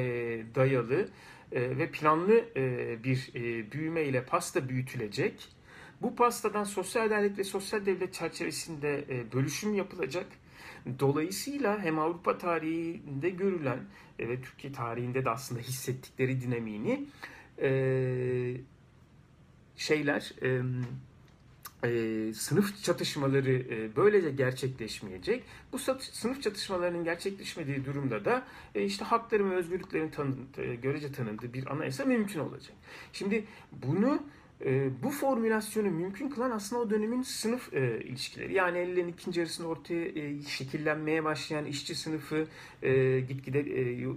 dayalı 0.56 1.10
e, 1.52 1.78
ve 1.78 1.92
planlı 1.92 2.46
e, 2.56 3.04
bir 3.04 3.32
e, 3.36 3.72
büyüme 3.72 4.04
ile 4.04 4.26
pasta 4.26 4.70
büyütülecek. 4.70 5.50
Bu 6.02 6.16
pastadan 6.16 6.64
sosyal 6.64 7.06
adalet 7.06 7.38
ve 7.38 7.44
sosyal 7.44 7.86
devlet 7.86 8.14
çerçevesinde 8.14 9.06
e, 9.10 9.32
bölüşüm 9.34 9.74
yapılacak. 9.74 10.28
Dolayısıyla 11.00 11.80
hem 11.80 12.00
Avrupa 12.00 12.38
tarihinde 12.38 13.30
görülen 13.30 13.80
e, 14.20 14.30
ve 14.30 14.42
Türkiye 14.42 14.74
tarihinde 14.74 15.26
de 15.26 15.30
aslında 15.30 15.62
hissettikleri 15.62 16.42
dinamiğini 16.42 17.06
e, 17.62 17.70
şeyler 19.78 20.34
e, 20.44 20.62
e, 21.84 22.34
sınıf 22.34 22.84
çatışmaları 22.84 23.52
e, 23.52 23.96
böylece 23.96 24.32
gerçekleşmeyecek. 24.32 25.44
Bu 25.72 25.80
sınıf 26.00 26.42
çatışmalarının 26.42 27.04
gerçekleşmediği 27.04 27.86
durumda 27.86 28.26
da 28.26 28.46
e, 28.76 28.84
işte 28.84 29.06
hakların 29.06 29.52
ve 29.52 29.56
özgürlüklerin 29.56 30.10
tanı, 30.10 30.36
e, 30.58 30.76
görece 30.76 31.12
tanındığı 31.12 31.54
bir 31.54 31.72
anayasa 31.72 32.06
mümkün 32.06 32.40
olacak. 32.40 32.74
Şimdi 33.14 33.46
bunu 33.72 34.24
e, 34.66 34.90
bu 35.04 35.10
formülasyonu 35.10 35.92
mümkün 35.92 36.30
kılan 36.30 36.52
aslında 36.52 36.82
o 36.82 36.90
dönemin 36.90 37.22
sınıf 37.22 37.74
e, 37.74 38.02
ilişkileri. 38.04 38.54
Yani 38.54 38.78
50'lerin 38.78 39.10
ikinci 39.10 39.40
yarısında 39.40 39.68
ortaya 39.68 40.06
e, 40.06 40.42
şekillenmeye 40.42 41.24
başlayan 41.24 41.66
işçi 41.66 41.96
sınıfı 41.96 42.48
e, 42.82 43.20
gitgide 43.20 43.60
e, 43.60 44.08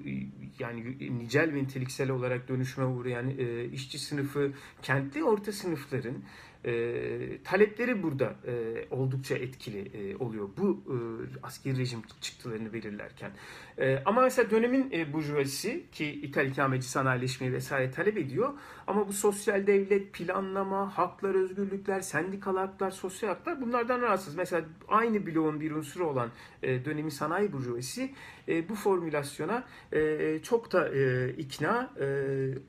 yani 0.58 0.96
nicel 1.18 1.54
ve 1.54 1.62
niteliksel 1.62 2.11
olarak 2.11 2.49
dönüşme 2.49 2.85
uğrayan 2.85 3.30
e, 3.38 3.64
işçi 3.64 3.99
sınıfı, 3.99 4.52
kentli 4.82 5.25
orta 5.25 5.52
sınıfların 5.52 6.16
e, 6.64 7.42
talepleri 7.44 8.02
burada 8.02 8.34
e, 8.46 8.84
oldukça 8.90 9.34
etkili 9.34 9.78
e, 9.78 10.16
oluyor 10.16 10.48
bu 10.56 10.82
e, 10.86 10.96
askeri 11.42 11.78
rejim 11.78 12.02
çıktılarını 12.20 12.72
belirlerken. 12.72 13.30
E, 13.78 14.02
ama 14.04 14.22
mesela 14.22 14.50
dönemin 14.50 14.90
e, 14.92 15.12
burjuvazisi 15.12 15.84
ki 15.92 16.06
İthal 16.06 16.46
ikameci 16.46 16.88
sanayileşmeyi 16.88 17.52
vesaire 17.52 17.90
talep 17.90 18.18
ediyor 18.18 18.52
ama 18.86 19.08
bu 19.08 19.12
sosyal 19.12 19.66
devlet, 19.66 20.12
planlama, 20.12 20.98
haklar, 20.98 21.34
özgürlükler, 21.34 22.00
sendikal 22.00 22.56
haklar, 22.56 22.90
sosyal 22.90 23.28
haklar 23.28 23.60
bunlardan 23.60 24.00
rahatsız. 24.00 24.34
Mesela 24.34 24.64
aynı 24.88 25.26
bloğun 25.26 25.60
bir 25.60 25.70
unsuru 25.70 26.06
olan 26.06 26.30
e, 26.62 26.84
dönemin 26.84 27.10
sanayi 27.10 27.52
burjuvazisi 27.52 28.10
e, 28.48 28.68
bu 28.68 28.74
formülasyona 28.74 29.64
e, 29.92 30.38
çok 30.42 30.72
da 30.72 30.88
e, 30.88 31.30
ikna 31.30 31.94
e, 32.00 32.06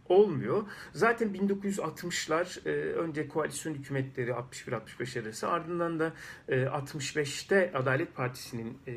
olmuyor. 0.10 0.63
Zaten 0.93 1.29
1960'lar 1.29 2.69
e, 2.69 2.72
önce 2.93 3.27
koalisyon 3.27 3.74
hükümetleri 3.74 4.31
61-65 4.31 5.22
arası 5.22 5.48
ardından 5.48 6.00
da 6.00 6.13
e, 6.48 6.55
65'te 6.55 7.72
Adalet 7.74 8.15
Partisi'nin 8.15 8.77
e, 8.88 8.91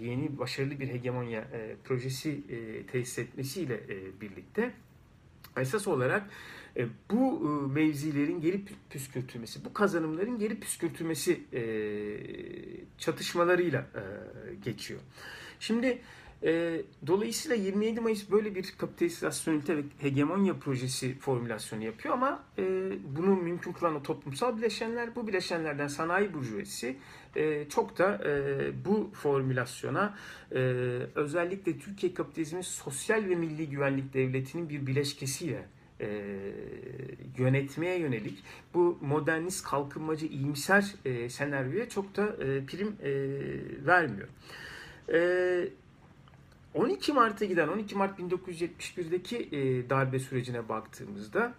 yeni 0.00 0.38
başarılı 0.38 0.80
bir 0.80 0.88
hegemonya 0.88 1.40
e, 1.40 1.76
projesi 1.84 2.30
e, 2.30 2.86
tesis 2.86 3.18
etmesiyle 3.18 3.74
e, 3.74 4.20
birlikte 4.20 4.72
esas 5.56 5.88
olarak 5.88 6.30
e, 6.76 6.86
bu 7.10 7.40
e, 7.40 7.72
mevzilerin 7.80 8.40
geri 8.40 8.64
püskürtülmesi, 8.90 9.64
bu 9.64 9.72
kazanımların 9.72 10.38
geri 10.38 10.60
püskürtülmesi 10.60 11.40
e, 11.52 11.62
çatışmalarıyla 12.98 13.86
geçiyor. 14.64 15.00
Şimdi 15.62 15.98
e, 16.44 16.82
dolayısıyla 17.06 17.56
27 17.56 18.00
Mayıs 18.00 18.30
böyle 18.30 18.54
bir 18.54 18.74
kapitalist 18.78 19.22
rasyonelite 19.22 19.76
ve 19.76 19.82
hegemonya 19.98 20.54
projesi 20.54 21.18
formülasyonu 21.18 21.84
yapıyor 21.84 22.14
ama 22.14 22.44
e, 22.58 22.62
bunu 23.16 23.36
mümkün 23.36 23.72
kılan 23.72 23.94
o 23.94 24.02
toplumsal 24.02 24.56
bileşenler, 24.56 25.16
bu 25.16 25.26
bileşenlerden 25.26 25.86
sanayi 25.86 26.34
burjuvesi 26.34 26.96
e, 27.36 27.68
çok 27.68 27.98
da 27.98 28.20
e, 28.28 28.84
bu 28.84 29.10
formülasyona 29.14 30.18
e, 30.52 30.58
özellikle 31.14 31.78
Türkiye 31.78 32.14
kapitalizmin 32.14 32.60
sosyal 32.60 33.24
ve 33.28 33.34
milli 33.34 33.70
güvenlik 33.70 34.14
devletinin 34.14 34.68
bir 34.68 34.86
bileşkesiyle 34.86 35.64
e, 36.00 36.36
yönetmeye 37.38 37.98
yönelik 37.98 38.44
bu 38.74 38.98
modernist 39.00 39.64
kalkınmacı 39.64 40.26
iyimser 40.26 40.94
e, 41.04 41.28
senaryoya 41.28 41.88
çok 41.88 42.16
da 42.16 42.26
e, 42.26 42.66
prim 42.66 42.96
e, 43.02 43.12
vermiyor. 43.86 44.28
E, 45.08 45.68
12 46.74 47.12
Mart'a 47.12 47.44
giden 47.44 47.68
12 47.68 47.94
Mart 47.94 48.18
1971'deki 48.18 49.36
e, 49.52 49.90
darbe 49.90 50.18
sürecine 50.18 50.68
baktığımızda 50.68 51.54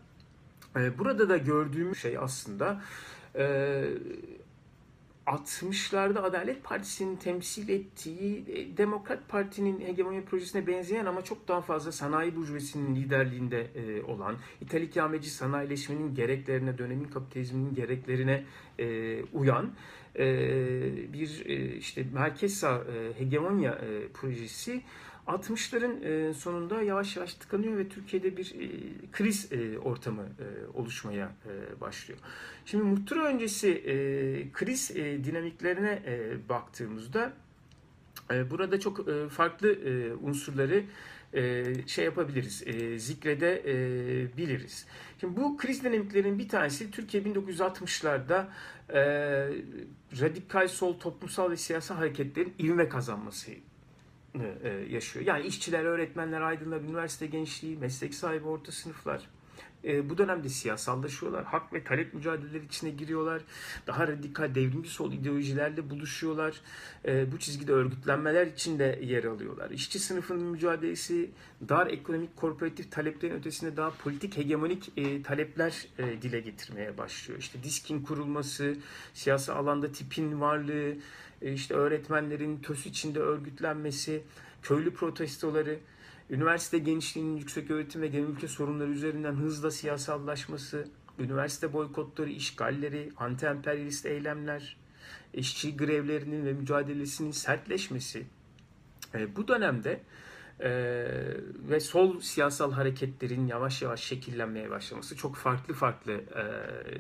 e, 0.76 0.98
burada 1.00 1.30
da 1.30 1.38
gördüğümüz 1.38 2.00
şey 2.00 2.18
aslında 2.18 2.82
e, 3.36 3.84
60'larda 5.28 6.20
Adalet 6.20 6.64
Partisi'nin 6.64 7.16
temsil 7.16 7.70
ettiği 7.70 8.46
e, 8.48 8.78
Demokrat 8.78 9.30
Parti'nin 9.30 9.82
hegemonya 9.82 10.22
projesine 10.26 10.68
benzeyen 10.68 11.06
ama 11.06 11.24
çok 11.24 11.48
daha 11.48 11.62
fazla 11.62 11.92
sanayi 11.92 12.36
burjuvesinin 12.36 12.96
liderliğinde 12.96 13.68
e, 13.76 14.04
olan 14.04 14.36
İtalik 14.62 14.96
Yameci 14.96 15.30
sanayileşmenin 15.30 16.16
gereklerine, 16.16 16.78
dönemin 16.78 17.08
kapitalizminin 17.08 17.76
gereklerine 17.76 18.46
e, 18.80 19.24
uyan 19.24 19.72
bir 21.14 21.46
işte 21.78 22.06
merkez 22.14 22.54
sağ 22.54 22.84
hegemonya 23.18 23.82
projesi 24.14 24.82
60'ların 25.28 26.34
sonunda 26.34 26.82
yavaş 26.82 27.18
yavaş 27.18 27.34
tıkanıyor 27.34 27.78
ve 27.78 27.90
Türkiye'de 27.90 28.38
bir 28.38 28.56
kriz 29.12 29.50
ortamı 29.84 30.28
oluşmaya 30.74 31.32
başlıyor. 31.82 32.20
Şimdi 32.66 32.84
muhtıra 32.84 33.26
öncesi 33.26 33.84
kriz 34.54 34.96
dinamiklerine 34.96 36.02
baktığımızda 36.50 37.34
E, 38.32 38.50
burada 38.50 38.80
çok 38.80 39.08
e, 39.10 39.30
farklı 39.30 39.72
e, 39.72 40.14
unsurları 40.14 40.84
şey 41.88 42.06
yapabiliriz, 42.06 42.64
zikredebiliriz. 43.04 44.86
Şimdi 45.20 45.38
bu 45.38 45.58
kriz 45.58 45.84
dinamiklerinin 45.84 46.40
bir 46.40 46.50
tanesi 46.50 46.92
Türkiye 46.92 47.24
1960'larda 47.24 48.46
radikal 50.22 50.68
sol 50.68 51.00
toplumsal 51.00 51.52
ve 51.52 51.58
siyasi 51.58 51.94
hareketlerin 51.94 52.54
ivme 52.60 52.90
kazanması 52.90 53.52
yaşıyor. 54.90 55.26
Yani 55.26 55.48
işçiler, 55.48 55.86
öğretmenler, 55.86 56.42
aydınlar, 56.42 56.82
üniversite 56.82 57.28
gençliği, 57.28 57.78
meslek 57.78 58.14
sahibi 58.16 58.48
orta 58.48 58.72
sınıflar, 58.72 59.30
e, 59.86 60.10
bu 60.10 60.18
dönemde 60.18 60.50
siyasallaşıyorlar. 60.50 61.44
Hak 61.46 61.74
ve 61.74 61.84
talep 61.84 62.14
mücadeleleri 62.14 62.66
içine 62.66 62.90
giriyorlar. 62.90 63.42
Daha 63.88 64.08
radikal 64.08 64.56
devrimci 64.56 64.90
sol 64.90 65.12
ideolojilerle 65.12 65.90
buluşuyorlar. 65.90 66.62
E, 67.06 67.32
bu 67.32 67.40
çizgide 67.40 67.72
örgütlenmeler 67.72 68.48
içinde 68.48 69.00
yer 69.04 69.24
alıyorlar. 69.24 69.70
İşçi 69.70 70.00
sınıfının 70.00 70.44
mücadelesi 70.44 71.32
dar 71.70 71.88
ekonomik 71.88 72.36
korporatif 72.36 72.92
taleplerin 72.92 73.36
ötesinde 73.36 73.78
daha 73.78 73.90
politik 73.90 74.38
hegemonik 74.38 74.92
e, 74.98 75.22
talepler 75.22 75.88
e, 75.98 76.22
dile 76.22 76.40
getirmeye 76.40 76.98
başlıyor. 76.98 77.40
İşte 77.40 77.64
diskin 77.64 78.04
kurulması, 78.04 78.76
siyasi 79.14 79.52
alanda 79.52 79.92
tipin 79.92 80.42
varlığı, 80.42 80.96
e, 81.42 81.54
işte 81.54 81.74
öğretmenlerin 81.74 82.58
tös 82.58 82.86
içinde 82.86 83.20
örgütlenmesi, 83.20 84.24
köylü 84.62 84.94
protestoları, 84.94 85.80
üniversite 86.34 86.78
gençliğinin 86.78 87.38
yüksek 87.38 87.72
öğretim 87.72 88.02
ve 88.02 88.08
genel 88.08 88.28
ülke 88.28 88.48
sorunları 88.48 88.90
üzerinden 88.90 89.34
hızla 89.34 89.72
siyasallaşması, 89.72 90.88
üniversite 91.20 91.74
boykotları, 91.74 92.30
işgalleri, 92.30 93.12
anti-emperyalist 93.18 94.08
eylemler, 94.08 94.78
işçi 95.34 95.78
grevlerinin 95.78 96.46
ve 96.46 96.54
mücadelesinin 96.54 97.32
sertleşmesi. 97.32 98.26
E, 99.16 99.36
bu 99.36 99.48
dönemde 99.48 100.02
e, 100.60 100.72
ve 101.70 101.80
sol 101.80 102.20
siyasal 102.20 102.72
hareketlerin 102.72 103.48
yavaş 103.48 103.82
yavaş 103.82 104.04
şekillenmeye 104.04 104.70
başlaması, 104.70 105.16
çok 105.16 105.36
farklı 105.36 105.74
farklı 105.74 106.12
e, 106.14 106.44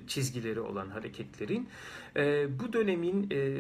çizgileri 0.07 0.59
olan 0.59 0.89
hareketlerin 0.89 1.69
e, 2.15 2.47
bu 2.59 2.73
dönemin 2.73 3.27
e, 3.31 3.59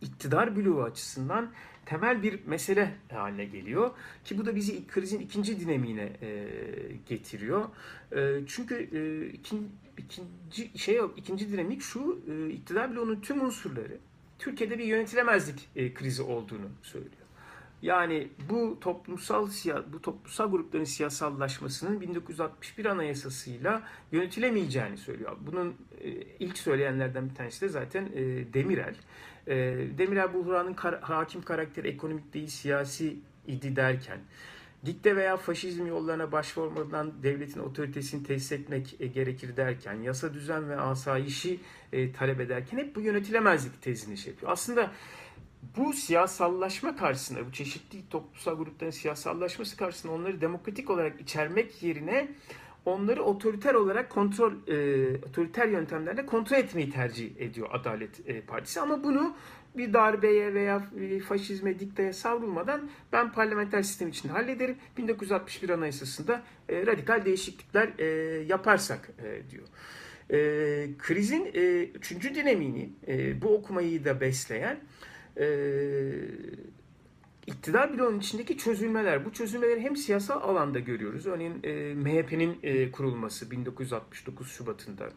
iktidar 0.00 0.56
bloğu 0.56 0.82
açısından 0.82 1.50
temel 1.86 2.22
bir 2.22 2.46
mesele 2.46 2.94
haline 3.12 3.44
geliyor 3.44 3.90
ki 4.24 4.38
bu 4.38 4.46
da 4.46 4.56
bizi 4.56 4.86
krizin 4.86 5.20
ikinci 5.20 5.60
dinamiğine 5.60 6.12
e, 6.22 6.48
getiriyor. 7.08 7.64
E, 8.16 8.40
çünkü 8.46 8.74
e, 8.74 9.26
ikin, 9.32 9.72
ikinci 9.98 10.78
şey 10.78 11.00
ikinci 11.16 11.52
dinamik 11.52 11.82
şu 11.82 12.20
e, 12.30 12.50
iktidar 12.50 12.94
bloğunun 12.94 13.20
tüm 13.20 13.40
unsurları 13.40 13.98
Türkiye'de 14.38 14.78
bir 14.78 14.84
yönetilemezlik 14.84 15.68
e, 15.76 15.94
krizi 15.94 16.22
olduğunu 16.22 16.68
söylüyor. 16.82 17.23
Yani 17.84 18.28
bu 18.50 18.80
toplumsal 18.80 19.48
bu 19.92 20.02
toplumsal 20.02 20.50
grupların 20.50 20.84
siyasallaşmasının 20.84 22.00
1961 22.00 22.84
Anayasası'yla 22.84 23.82
yönetilemeyeceğini 24.12 24.96
söylüyor. 24.96 25.36
Bunun 25.40 25.74
e, 26.00 26.10
ilk 26.38 26.58
söyleyenlerden 26.58 27.30
bir 27.30 27.34
tanesi 27.34 27.60
de 27.60 27.68
zaten 27.68 28.04
e, 28.14 28.52
Demirel. 28.54 28.94
E, 29.46 29.54
Demirel 29.98 30.34
Buhra'nın 30.34 30.74
hakim 31.00 31.42
karakteri 31.42 31.88
ekonomik 31.88 32.34
değil 32.34 32.46
siyasi 32.46 33.16
idi 33.46 33.76
derken 33.76 34.18
dikte 34.86 35.16
veya 35.16 35.36
faşizm 35.36 35.86
yollarına 35.86 36.32
başvurmadan 36.32 37.12
devletin 37.22 37.60
otoritesini 37.60 38.22
tesis 38.22 38.52
etmek 38.52 38.96
gerekir 39.14 39.56
derken, 39.56 39.94
yasa 39.94 40.34
düzen 40.34 40.68
ve 40.68 40.76
asayişi 40.76 41.60
talep 42.18 42.40
ederken 42.40 42.78
hep 42.78 42.96
bu 42.96 43.00
yönetilemezlik 43.00 43.82
tezini 43.82 44.16
şey 44.16 44.32
yapıyor. 44.32 44.52
Aslında 44.52 44.90
bu 45.76 45.92
siyasallaşma 45.92 46.96
karşısında, 46.96 47.46
bu 47.46 47.52
çeşitli 47.52 48.08
toplumsal 48.10 48.56
grupların 48.56 48.90
siyasallaşması 48.90 49.76
karşısında 49.76 50.12
onları 50.12 50.40
demokratik 50.40 50.90
olarak 50.90 51.20
içermek 51.20 51.82
yerine 51.82 52.28
onları 52.84 53.22
otoriter 53.22 53.74
olarak 53.74 54.10
kontrol, 54.10 54.52
e, 54.68 55.16
otoriter 55.28 55.68
yöntemlerle 55.68 56.26
kontrol 56.26 56.56
etmeyi 56.56 56.90
tercih 56.90 57.30
ediyor 57.38 57.68
Adalet 57.72 58.28
e, 58.28 58.40
Partisi. 58.40 58.80
Ama 58.80 59.04
bunu 59.04 59.36
bir 59.76 59.92
darbeye 59.92 60.54
veya 60.54 60.82
faşizme, 61.28 61.78
dikteye 61.78 62.12
savrulmadan 62.12 62.90
ben 63.12 63.32
parlamenter 63.32 63.82
sistem 63.82 64.08
için 64.08 64.28
hallederim. 64.28 64.76
1961 64.96 65.68
Anayasası'nda 65.68 66.42
e, 66.68 66.86
radikal 66.86 67.24
değişiklikler 67.24 67.88
e, 67.98 68.04
yaparsak 68.42 69.10
e, 69.24 69.50
diyor. 69.50 69.66
E, 70.30 70.38
krizin 70.98 71.50
e, 71.54 71.82
üçüncü 71.82 72.34
dinamiğini, 72.34 72.90
e, 73.08 73.42
bu 73.42 73.54
okumayı 73.54 74.04
da 74.04 74.20
besleyen 74.20 74.80
iktidar 77.46 77.98
bloğunun 77.98 78.18
içindeki 78.18 78.58
çözülmeler. 78.58 79.24
Bu 79.24 79.32
çözülmeleri 79.32 79.80
hem 79.80 79.96
siyasal 79.96 80.42
alanda 80.42 80.78
görüyoruz. 80.78 81.26
Örneğin 81.26 81.60
e, 81.62 81.94
MHP'nin 81.94 82.58
e, 82.62 82.90
kurulması 82.90 83.50
1969 83.50 84.52
Şubat'ında. 84.52 85.10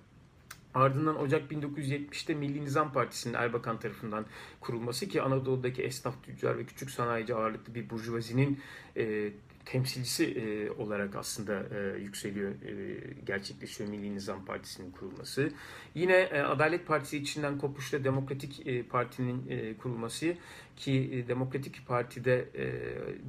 Ardından 0.73 1.19
Ocak 1.19 1.51
1970'te 1.51 2.33
Milli 2.33 2.65
Nizam 2.65 2.93
Partisi'nin 2.93 3.33
Erbakan 3.33 3.79
tarafından 3.79 4.25
kurulması 4.59 5.07
ki 5.07 5.21
Anadolu'daki 5.21 5.83
esnaf, 5.83 6.23
tüccar 6.23 6.57
ve 6.57 6.65
küçük 6.65 6.91
sanayici 6.91 7.35
ağırlıklı 7.35 7.75
bir 7.75 7.89
burjuvazinin 7.89 8.59
e, 8.97 9.31
temsilcisi 9.71 10.25
e, 10.25 10.71
olarak 10.71 11.15
aslında 11.15 11.63
e, 11.75 11.99
yükseliyor, 11.99 12.51
e, 12.51 12.97
gerçekleşiyor 13.25 13.89
Milli 13.89 14.15
Nizam 14.15 14.45
Partisi'nin 14.45 14.91
kurulması. 14.91 15.51
Yine 15.95 16.13
e, 16.13 16.39
Adalet 16.39 16.87
Partisi 16.87 17.17
içinden 17.17 17.57
kopuşla 17.57 18.03
Demokratik 18.03 18.67
e, 18.67 18.83
Parti'nin 18.83 19.49
e, 19.49 19.77
kurulması 19.77 20.33
ki 20.77 21.09
e, 21.13 21.27
Demokratik 21.27 21.87
Parti'de 21.87 22.49
e, 22.55 22.67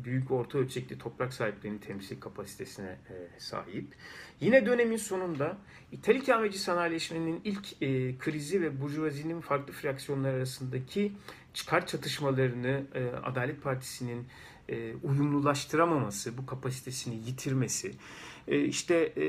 büyük 0.05 0.31
orta 0.31 0.59
ölçekli 0.59 0.99
toprak 0.99 1.35
sahiplerinin 1.35 1.79
temsil 1.79 2.21
kapasitesine 2.21 2.99
e, 3.11 3.41
sahip. 3.41 3.87
Yine 4.41 4.67
dönemin 4.67 4.97
sonunda 4.97 5.59
İthal 5.93 6.17
ikameci 6.17 6.59
sanayileşmenin 6.59 7.41
ilk 7.45 7.83
e, 7.83 8.19
krizi 8.19 8.63
ve 8.63 8.81
burjuvazinin 8.81 9.41
farklı 9.41 9.73
fraksiyonlar 9.73 10.35
arasındaki 10.35 11.13
çıkar 11.59 11.87
çatışmalarını 11.87 12.83
e, 12.95 13.09
Adalet 13.25 13.63
Partisi'nin 13.63 14.27
e, 14.69 14.95
uyumlulaştıramaması, 14.95 16.39
bu 16.39 16.47
kapasitesini 16.47 17.15
yitirmesi, 17.15 17.95
e, 18.49 18.61
işte 18.61 18.95
e, 18.95 19.25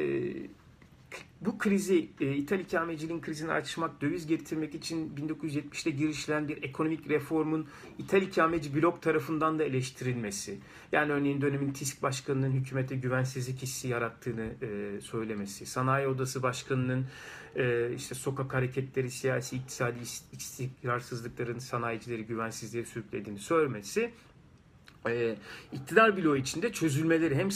bu 1.41 1.57
krizi, 1.57 2.09
e, 2.21 2.35
İthal 2.35 2.59
ikameciliğin 2.59 3.21
krizini 3.21 3.51
açmak, 3.51 4.01
döviz 4.01 4.27
getirmek 4.27 4.75
için 4.75 5.15
1970'te 5.15 5.89
girişilen 5.89 6.47
bir 6.47 6.63
ekonomik 6.63 7.09
reformun 7.09 7.67
İthal 7.97 8.21
ikameci 8.21 8.75
blok 8.75 9.01
tarafından 9.01 9.59
da 9.59 9.63
eleştirilmesi. 9.63 10.57
Yani 10.91 11.11
örneğin 11.11 11.41
dönemin 11.41 11.73
TİSK 11.73 12.03
Başkanı'nın 12.03 12.51
hükümete 12.51 12.95
güvensizlik 12.95 13.61
hissi 13.61 13.87
yarattığını 13.87 14.51
e, 14.61 15.01
söylemesi. 15.01 15.65
Sanayi 15.65 16.07
Odası 16.07 16.43
Başkanı'nın 16.43 17.05
e, 17.55 17.93
işte 17.95 18.15
sokak 18.15 18.53
hareketleri, 18.53 19.11
siyasi, 19.11 19.55
iktisadi 19.55 19.99
istikrarsızlıkların 20.31 21.59
sanayicileri 21.59 22.25
güvensizliğe 22.25 22.85
sürüklediğini 22.85 23.39
söylemesi 23.39 24.11
e, 25.07 25.35
iktidar 25.71 26.17
bloğu 26.17 26.37
içinde 26.37 26.71
çözülmeleri 26.71 27.35
hem 27.35 27.51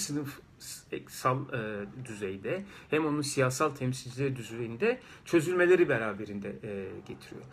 sınıfsal 0.64 1.38
e, 1.54 1.86
düzeyde 2.06 2.64
hem 2.90 3.06
onun 3.06 3.22
siyasal 3.22 3.70
temsilcileri 3.70 4.36
düzeyinde 4.36 5.00
çözülmeleri 5.26 5.90
beraberinde 5.90 6.50
e, 6.50 6.86
getiriyor. 7.08 7.44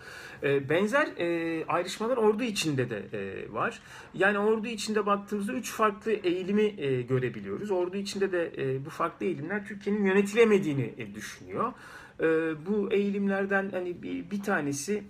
E, 0.43 0.69
benzer 0.69 1.07
e, 1.07 1.65
ayrışmalar 1.69 2.17
ordu 2.17 2.43
içinde 2.43 2.91
de 2.91 3.03
e, 3.13 3.53
var. 3.53 3.81
Yani 4.15 4.39
ordu 4.39 4.67
içinde 4.67 5.07
baktığımızda 5.07 5.53
üç 5.53 5.73
farklı 5.73 6.13
eğilimi 6.13 6.75
e, 6.79 7.03
görebiliyoruz. 7.03 7.71
Ordu 7.71 7.97
içinde 7.97 8.33
de 8.33 8.53
e, 8.59 8.85
bu 8.85 8.91
farklı 8.91 9.27
eğilimler 9.27 9.67
Türkiye'nin 9.67 10.05
yönetilemediğini 10.05 10.95
e, 10.99 11.15
düşünüyor. 11.15 11.73
E, 12.21 12.27
bu 12.67 12.93
eğilimlerden 12.93 13.71
hani 13.71 14.03
bir, 14.03 14.31
bir 14.31 14.43
tanesi 14.43 15.05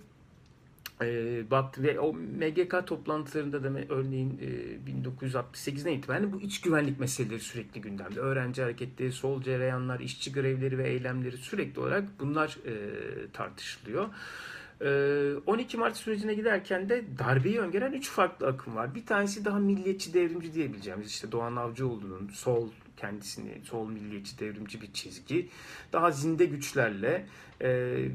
e, 1.03 1.51
baktı 1.51 1.83
ve 1.83 1.99
o 1.99 2.13
MGK 2.13 2.87
toplantılarında 2.87 3.63
da 3.63 3.67
örneğin 3.89 4.39
e, 4.41 5.25
1968'den 5.25 5.91
itibaren 5.91 6.33
bu 6.33 6.41
iç 6.41 6.61
güvenlik 6.61 6.99
meseleleri 6.99 7.39
sürekli 7.39 7.81
gündemde. 7.81 8.19
Öğrenci 8.19 8.61
hareketleri, 8.61 9.11
sol 9.11 9.41
cereyanlar, 9.41 9.99
işçi 9.99 10.33
grevleri 10.33 10.77
ve 10.77 10.89
eylemleri 10.89 11.37
sürekli 11.37 11.79
olarak 11.79 12.03
bunlar 12.19 12.57
e, 12.65 12.73
tartışılıyor. 13.33 14.09
12 15.45 15.77
Mart 15.77 15.97
sürecine 15.97 16.33
giderken 16.33 16.89
de 16.89 17.03
darbeyi 17.19 17.59
öngören 17.59 17.91
üç 17.91 18.09
farklı 18.09 18.47
akım 18.47 18.75
var. 18.75 18.95
Bir 18.95 19.05
tanesi 19.05 19.45
daha 19.45 19.59
milliyetçi 19.59 20.13
devrimci 20.13 20.53
diyebileceğimiz 20.53 21.07
işte 21.07 21.31
Doğan 21.31 21.55
Avcıoğlu'nun 21.55 22.29
sol 22.33 22.69
kendisini 23.01 23.61
sol 23.63 23.89
milliyetçi 23.89 24.39
devrimci 24.39 24.81
bir 24.81 24.93
çizgi. 24.93 25.49
Daha 25.93 26.11
zinde 26.11 26.45
güçlerle 26.45 27.25
e, 27.61 27.67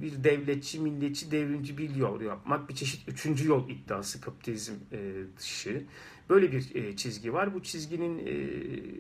bir 0.03 0.25
devletçi, 0.25 0.81
milliyetçi, 0.81 1.31
devrimci 1.31 1.79
bir 1.79 1.95
yol 1.95 2.21
yapmak. 2.21 2.69
Bir 2.69 2.75
çeşit 2.75 3.09
üçüncü 3.09 3.49
yol 3.49 3.69
iddiası 3.69 4.21
kapitalizm 4.21 4.73
e, 4.93 4.99
dışı. 5.39 5.83
Böyle 6.31 6.53
bir 6.53 6.75
e, 6.75 6.97
çizgi 6.97 7.33
var. 7.33 7.55
Bu 7.55 7.63
çizginin 7.63 8.19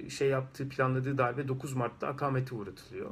şey 0.08 0.28
yaptığı, 0.28 0.68
planladığı 0.68 1.18
darbe 1.18 1.48
9 1.48 1.72
Mart'ta 1.72 2.06
akamete 2.08 2.54
uğratılıyor. 2.54 3.10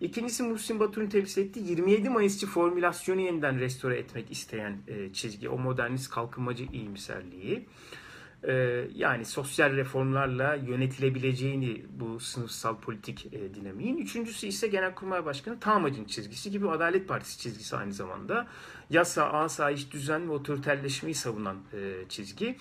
İkincisi 0.00 0.42
Muhsin 0.42 0.80
Batur'un 0.80 1.06
temsil 1.06 1.42
ettiği 1.42 1.70
27 1.70 2.10
Mayısçı 2.10 2.46
formülasyonu 2.46 3.20
yeniden 3.20 3.60
restore 3.60 3.98
etmek 3.98 4.32
isteyen 4.32 4.78
çizgi. 5.12 5.48
O 5.48 5.58
modernist 5.58 6.10
kalkınmacı 6.10 6.64
iyimserliği. 6.72 7.66
E, 8.48 8.84
yani 8.94 9.24
sosyal 9.24 9.76
reformlarla 9.76 10.54
yönetilebileceğini 10.54 11.84
bu 11.90 12.20
sınıfsal 12.20 12.76
politik 12.76 13.26
e, 13.26 13.54
dinamiğin. 13.54 13.96
Üçüncüsü 13.96 14.46
ise 14.46 14.68
Genelkurmay 14.68 15.24
Başkanı 15.24 15.60
Tamac'ın 15.60 16.04
çizgisi 16.04 16.50
gibi 16.50 16.70
Adalet 16.70 17.08
Partisi 17.08 17.38
çizgisi 17.38 17.76
aynı 17.76 17.92
zamanda. 17.92 18.46
Yasa, 18.90 19.24
asayiş, 19.32 19.92
düzen 19.92 20.28
ve 20.28 20.32
otoriterleşmeyi 20.32 21.14
savunan 21.14 21.56
e, 21.72 22.08
çizgi 22.08 22.56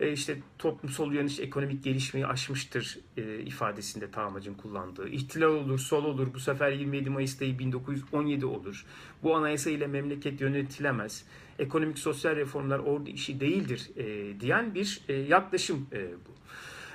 e, 0.00 0.12
işte 0.12 0.38
toplumsal 0.58 1.08
uyanış 1.08 1.40
ekonomik 1.40 1.84
gelişmeyi 1.84 2.26
aşmıştır 2.26 2.98
e, 3.16 3.38
ifadesinde 3.38 4.10
Tamac'ın 4.10 4.54
kullandığı. 4.54 5.08
İhtilal 5.08 5.48
olur, 5.48 5.78
sol 5.78 6.04
olur, 6.04 6.34
bu 6.34 6.40
sefer 6.40 6.72
27 6.72 7.10
Mayıs 7.10 7.40
değil 7.40 7.58
1917 7.58 8.46
olur. 8.46 8.86
Bu 9.22 9.36
anayasa 9.36 9.70
ile 9.70 9.86
memleket 9.86 10.40
yönetilemez. 10.40 11.24
Ekonomik 11.58 11.98
sosyal 11.98 12.36
reformlar 12.36 12.78
ordu 12.78 13.10
işi 13.10 13.40
değildir 13.40 13.90
e, 13.96 14.40
diyen 14.40 14.74
bir 14.74 15.00
e, 15.08 15.14
yaklaşım 15.14 15.86
e, 15.92 16.10
bu. 16.12 16.34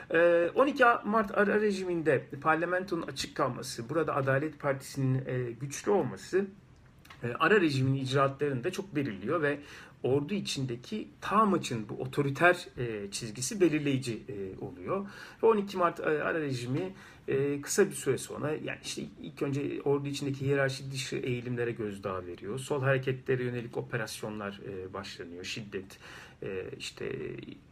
12 0.09 0.83
e, 0.83 0.87
Mart 1.05 1.37
ara 1.37 1.61
rejiminde 1.61 2.25
parlamentonun 2.41 3.01
açık 3.01 3.35
kalması, 3.35 3.89
burada 3.89 4.15
Adalet 4.15 4.59
Partisi'nin 4.59 5.25
e, 5.25 5.51
güçlü 5.51 5.91
olması 5.91 6.45
e, 7.23 7.33
ara 7.39 7.61
rejimin 7.61 7.95
icraatlarını 7.95 8.63
da 8.63 8.71
çok 8.71 8.95
belirliyor 8.95 9.41
ve 9.41 9.59
ordu 10.03 10.33
içindeki 10.33 11.07
TAMAÇ'ın 11.21 11.89
bu 11.89 11.93
otoriter 11.93 12.67
e, 12.77 13.11
çizgisi 13.11 13.61
belirleyici 13.61 14.23
e, 14.29 14.65
oluyor. 14.65 15.07
Ve 15.43 15.47
12 15.47 15.77
Mart 15.77 15.99
e, 15.99 16.03
ara 16.03 16.41
rejimi 16.41 16.93
e, 17.27 17.61
kısa 17.61 17.85
bir 17.85 17.95
süre 17.95 18.17
sonra 18.17 18.51
yani 18.51 18.79
işte 18.83 19.01
ilk 19.21 19.41
önce 19.41 19.81
ordu 19.81 20.07
içindeki 20.07 20.41
hiyerarşi 20.45 20.91
dışı 20.91 21.15
eğilimlere 21.15 21.71
gözdağı 21.71 22.25
veriyor. 22.25 22.59
Sol 22.59 22.81
hareketlere 22.81 23.43
yönelik 23.43 23.77
operasyonlar 23.77 24.61
e, 24.67 24.93
başlanıyor. 24.93 25.43
Şiddet, 25.43 25.99
e, 26.43 26.65
işte 26.77 27.11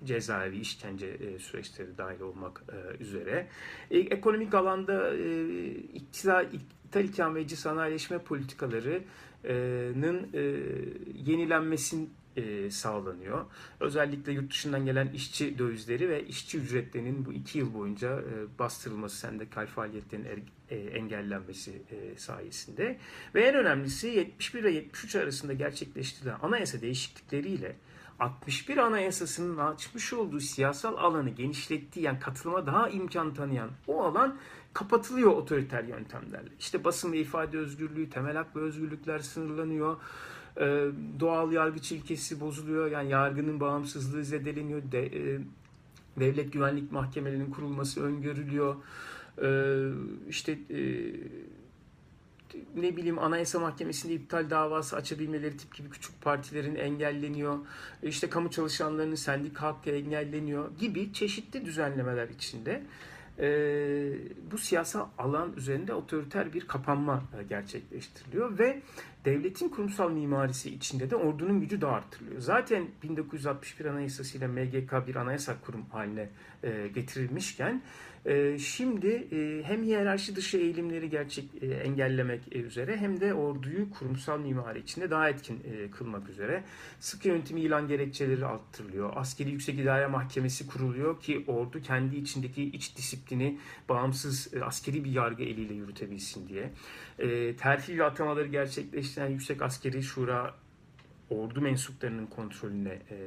cezaevi, 0.05 0.57
işkence 0.57 1.07
e, 1.07 1.39
süreçleri 1.39 1.97
dahil 1.97 2.19
olmak 2.19 2.63
e, 2.69 3.03
üzere. 3.03 3.47
E, 3.91 3.99
ekonomik 3.99 4.53
alanda 4.53 5.15
e, 5.17 5.69
iktidar, 5.71 6.45
ithal 6.87 7.03
ikameci 7.03 7.55
sanayileşme 7.55 8.17
politikaları 8.17 9.03
nın 9.95 10.29
e, 12.37 12.71
sağlanıyor. 12.71 13.45
Özellikle 13.79 14.31
yurt 14.31 14.51
dışından 14.51 14.85
gelen 14.85 15.07
işçi 15.07 15.59
dövizleri 15.59 16.09
ve 16.09 16.25
işçi 16.25 16.57
ücretlerinin 16.57 17.25
bu 17.25 17.33
iki 17.33 17.57
yıl 17.57 17.73
boyunca 17.73 18.19
e, 18.19 18.59
bastırılması, 18.59 19.17
sendikal 19.17 19.67
faaliyetlerin 19.67 20.25
er, 20.25 20.37
e, 20.69 20.75
engellenmesi 20.75 21.81
sayesinde. 22.17 22.97
Ve 23.35 23.43
en 23.43 23.55
önemlisi 23.55 24.07
71 24.07 24.59
ile 24.59 24.71
73 24.71 25.15
arasında 25.15 25.53
gerçekleştirilen 25.53 26.37
anayasa 26.41 26.81
değişiklikleriyle 26.81 27.75
61 28.19 28.77
Anayasası'nın 28.77 29.57
açmış 29.57 30.13
olduğu 30.13 30.39
siyasal 30.39 30.97
alanı 30.97 31.29
genişlettiği 31.29 32.05
yani 32.05 32.19
katılıma 32.19 32.65
daha 32.65 32.89
imkan 32.89 33.33
tanıyan 33.33 33.69
o 33.87 34.03
alan 34.03 34.37
kapatılıyor 34.73 35.31
otoriter 35.31 35.83
yöntemlerle. 35.83 36.49
İşte 36.59 36.83
basın 36.83 37.11
ve 37.11 37.19
ifade 37.19 37.57
özgürlüğü, 37.57 38.09
temel 38.09 38.35
hak 38.35 38.55
ve 38.55 38.59
özgürlükler 38.59 39.19
sınırlanıyor. 39.19 39.97
Ee, 40.59 40.87
doğal 41.19 41.51
yargıç 41.51 41.91
ilkesi 41.91 42.39
bozuluyor. 42.39 42.91
Yani 42.91 43.11
yargının 43.11 43.59
bağımsızlığı 43.59 44.23
zedeleniyor. 44.23 44.81
De, 44.91 45.05
e, 45.05 45.39
devlet 46.19 46.53
güvenlik 46.53 46.91
mahkemelerinin 46.91 47.51
kurulması 47.51 48.03
öngörülüyor. 48.03 48.75
Ee, 49.43 49.89
işte 50.29 50.51
e, 50.51 50.79
ne 52.75 52.97
bileyim 52.97 53.19
Anayasa 53.19 53.59
Mahkemesi'nde 53.59 54.13
iptal 54.13 54.49
davası 54.49 54.95
açabilmeleri 54.95 55.57
tip 55.57 55.75
gibi 55.75 55.89
küçük 55.89 56.21
partilerin 56.21 56.75
engelleniyor. 56.75 57.57
İşte 58.03 58.29
kamu 58.29 58.51
çalışanlarının 58.51 59.15
sendik 59.15 59.57
hakkı 59.57 59.89
engelleniyor 59.89 60.77
gibi 60.79 61.13
çeşitli 61.13 61.65
düzenlemeler 61.65 62.29
içinde 62.29 62.83
e, 63.39 63.49
bu 64.51 64.57
siyasal 64.57 65.07
alan 65.17 65.53
üzerinde 65.57 65.93
otoriter 65.93 66.53
bir 66.53 66.67
kapanma 66.67 67.23
e, 67.39 67.43
gerçekleştiriliyor 67.43 68.59
ve 68.59 68.81
devletin 69.25 69.69
kurumsal 69.69 70.11
mimarisi 70.11 70.69
içinde 70.69 71.09
de 71.09 71.15
ordunun 71.15 71.59
gücü 71.59 71.81
de 71.81 71.87
artırılıyor. 71.87 72.41
Zaten 72.41 72.87
1961 73.03 73.85
Anayasası 73.85 74.37
ile 74.37 74.47
MGK 74.47 75.07
bir 75.07 75.15
anayasa 75.15 75.55
kurum 75.65 75.85
haline 75.91 76.29
e, 76.63 76.87
getirilmişken 76.87 77.81
şimdi 78.59 79.27
e, 79.31 79.63
hem 79.63 79.83
hiyerarşi 79.83 80.35
dışı 80.35 80.57
eğilimleri 80.57 81.09
gerçek 81.09 81.45
e, 81.61 81.65
engellemek 81.65 82.55
üzere 82.55 82.97
hem 82.97 83.21
de 83.21 83.33
orduyu 83.33 83.89
kurumsal 83.89 84.39
mimari 84.39 84.79
içinde 84.79 85.11
daha 85.11 85.29
etkin 85.29 85.55
e, 85.55 85.91
kılmak 85.91 86.29
üzere 86.29 86.63
sıkı 86.99 87.27
yönetimi 87.27 87.61
ilan 87.61 87.87
gerekçeleri 87.87 88.45
arttırılıyor. 88.45 89.11
Askeri 89.15 89.49
Yüksek 89.49 89.79
İdare 89.79 90.07
Mahkemesi 90.07 90.67
kuruluyor 90.67 91.19
ki 91.19 91.43
ordu 91.47 91.81
kendi 91.81 92.15
içindeki 92.15 92.63
iç 92.63 92.97
disiplini 92.97 93.59
bağımsız 93.89 94.53
askeri 94.61 95.03
bir 95.03 95.11
yargı 95.11 95.43
eliyle 95.43 95.73
yürütebilsin 95.73 96.47
diye. 96.47 96.71
Terfi 97.57 97.99
ve 97.99 98.03
atamaları 98.03 98.47
gerçekleştiren 98.47 99.27
Yüksek 99.27 99.61
Askeri 99.61 100.03
Şura 100.03 100.55
ordu 101.29 101.61
mensuplarının 101.61 102.25
kontrolüne 102.25 102.99
e, 103.09 103.17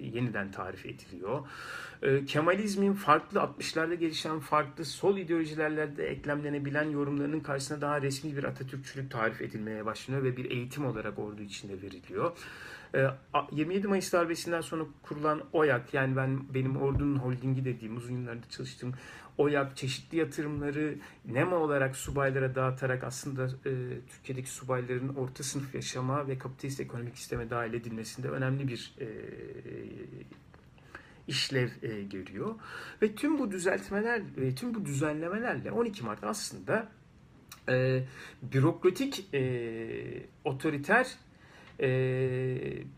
yeniden 0.00 0.50
tarif 0.50 0.86
ediliyor. 0.86 1.46
E, 2.02 2.24
Kemalizmin 2.24 2.92
farklı 2.92 3.38
60'larda 3.38 3.94
gelişen 3.94 4.40
farklı 4.40 4.84
sol 4.84 5.18
ideolojilerle 5.18 5.96
de 5.96 6.06
eklemlenebilen 6.06 6.90
yorumlarının 6.90 7.40
karşısına 7.40 7.80
daha 7.80 8.02
resmi 8.02 8.36
bir 8.36 8.44
Atatürkçülük 8.44 9.10
tarif 9.10 9.42
edilmeye 9.42 9.86
başlanıyor 9.86 10.24
ve 10.24 10.36
bir 10.36 10.50
eğitim 10.50 10.86
olarak 10.86 11.18
ordu 11.18 11.42
içinde 11.42 11.82
veriliyor. 11.82 12.36
27 13.52 13.86
e, 13.86 13.88
Mayıs 13.88 14.12
darbesinden 14.12 14.60
sonra 14.60 14.84
kurulan 15.02 15.42
OYAK 15.52 15.94
yani 15.94 16.16
ben 16.16 16.54
benim 16.54 16.76
ordunun 16.76 17.16
holdingi 17.16 17.64
dediğim 17.64 17.96
uzun 17.96 18.14
yıllarda 18.14 18.48
çalıştığım 18.50 18.94
OYAK 19.40 19.76
çeşitli 19.76 20.18
yatırımları 20.18 20.94
NEMA 21.24 21.56
olarak 21.56 21.96
subaylara 21.96 22.54
dağıtarak 22.54 23.04
aslında 23.04 23.44
e, 23.46 23.72
Türkiye'deki 24.08 24.50
subayların 24.50 25.14
orta 25.14 25.42
sınıf 25.42 25.74
yaşama 25.74 26.28
ve 26.28 26.38
kapitalist 26.38 26.80
ekonomik 26.80 27.18
sisteme 27.18 27.50
dahil 27.50 27.74
edilmesinde 27.74 28.28
önemli 28.28 28.68
bir 28.68 28.94
e, 29.00 29.06
işlev 31.28 31.68
e, 31.82 32.02
görüyor. 32.02 32.54
Ve 33.02 33.14
tüm 33.14 33.38
bu 33.38 33.50
düzeltmeler 33.50 34.22
ve 34.36 34.54
tüm 34.54 34.74
bu 34.74 34.84
düzenlemelerle 34.84 35.70
12 35.72 36.04
Mart 36.04 36.24
aslında 36.24 36.88
e, 37.68 38.04
bürokratik 38.42 39.34
e, 39.34 40.22
otoriter 40.44 41.04
e, 41.04 41.29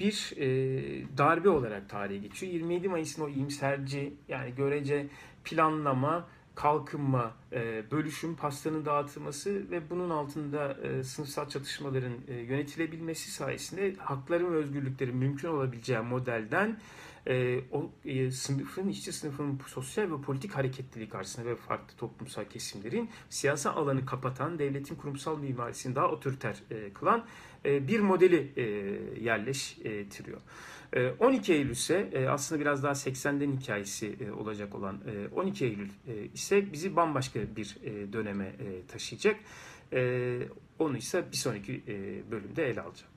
bir 0.00 0.32
e, 0.36 0.48
darbe 1.18 1.48
olarak 1.48 1.88
tarihe 1.88 2.18
geçiyor. 2.18 2.52
27 2.52 2.88
Mayıs'ın 2.88 3.22
o 3.22 3.28
iyimserci 3.28 4.14
yani 4.28 4.54
görece 4.54 5.06
planlama, 5.44 6.28
kalkınma, 6.54 7.34
e, 7.52 7.90
bölüşüm, 7.90 8.36
pastanın 8.36 8.84
dağıtılması 8.84 9.70
ve 9.70 9.90
bunun 9.90 10.10
altında 10.10 10.72
e, 10.72 11.02
sınıfsal 11.02 11.48
çatışmaların 11.48 12.12
yönetilebilmesi 12.28 13.30
sayesinde 13.30 13.94
hakların 13.98 14.52
ve 14.52 14.56
özgürlüklerin 14.56 15.16
mümkün 15.16 15.48
olabileceği 15.48 16.00
modelden 16.00 16.76
e, 17.26 17.60
o 17.70 17.90
e, 18.04 18.30
sınıfın, 18.30 18.88
işçi 18.88 19.12
sınıfının 19.12 19.60
sosyal 19.66 20.12
ve 20.12 20.22
politik 20.22 20.52
hareketliliği 20.52 21.08
karşısında 21.08 21.46
ve 21.46 21.56
farklı 21.56 21.96
toplumsal 21.96 22.44
kesimlerin 22.44 23.10
siyasal 23.30 23.76
alanı 23.76 24.06
kapatan, 24.06 24.58
devletin 24.58 24.94
kurumsal 24.94 25.38
mimarisini 25.38 25.94
daha 25.94 26.08
otoriter 26.08 26.56
e, 26.70 26.92
kılan 26.92 27.24
e, 27.64 27.88
bir 27.88 28.00
modeli 28.00 28.52
e, 28.56 28.62
yerleştiriyor. 29.20 30.40
12 31.18 31.52
Eylül 31.52 31.70
ise 31.70 32.26
aslında 32.30 32.60
biraz 32.60 32.82
daha 32.82 32.92
80'lerin 32.92 33.60
hikayesi 33.60 34.16
olacak 34.38 34.74
olan 34.74 35.00
12 35.34 35.64
Eylül 35.64 35.88
ise 36.34 36.72
bizi 36.72 36.96
bambaşka 36.96 37.40
bir 37.56 37.76
döneme 38.12 38.52
taşıyacak. 38.88 39.36
Onu 40.78 40.96
ise 40.96 41.24
bir 41.32 41.36
sonraki 41.36 41.82
bölümde 42.30 42.64
ele 42.64 42.80
alacağım. 42.80 43.11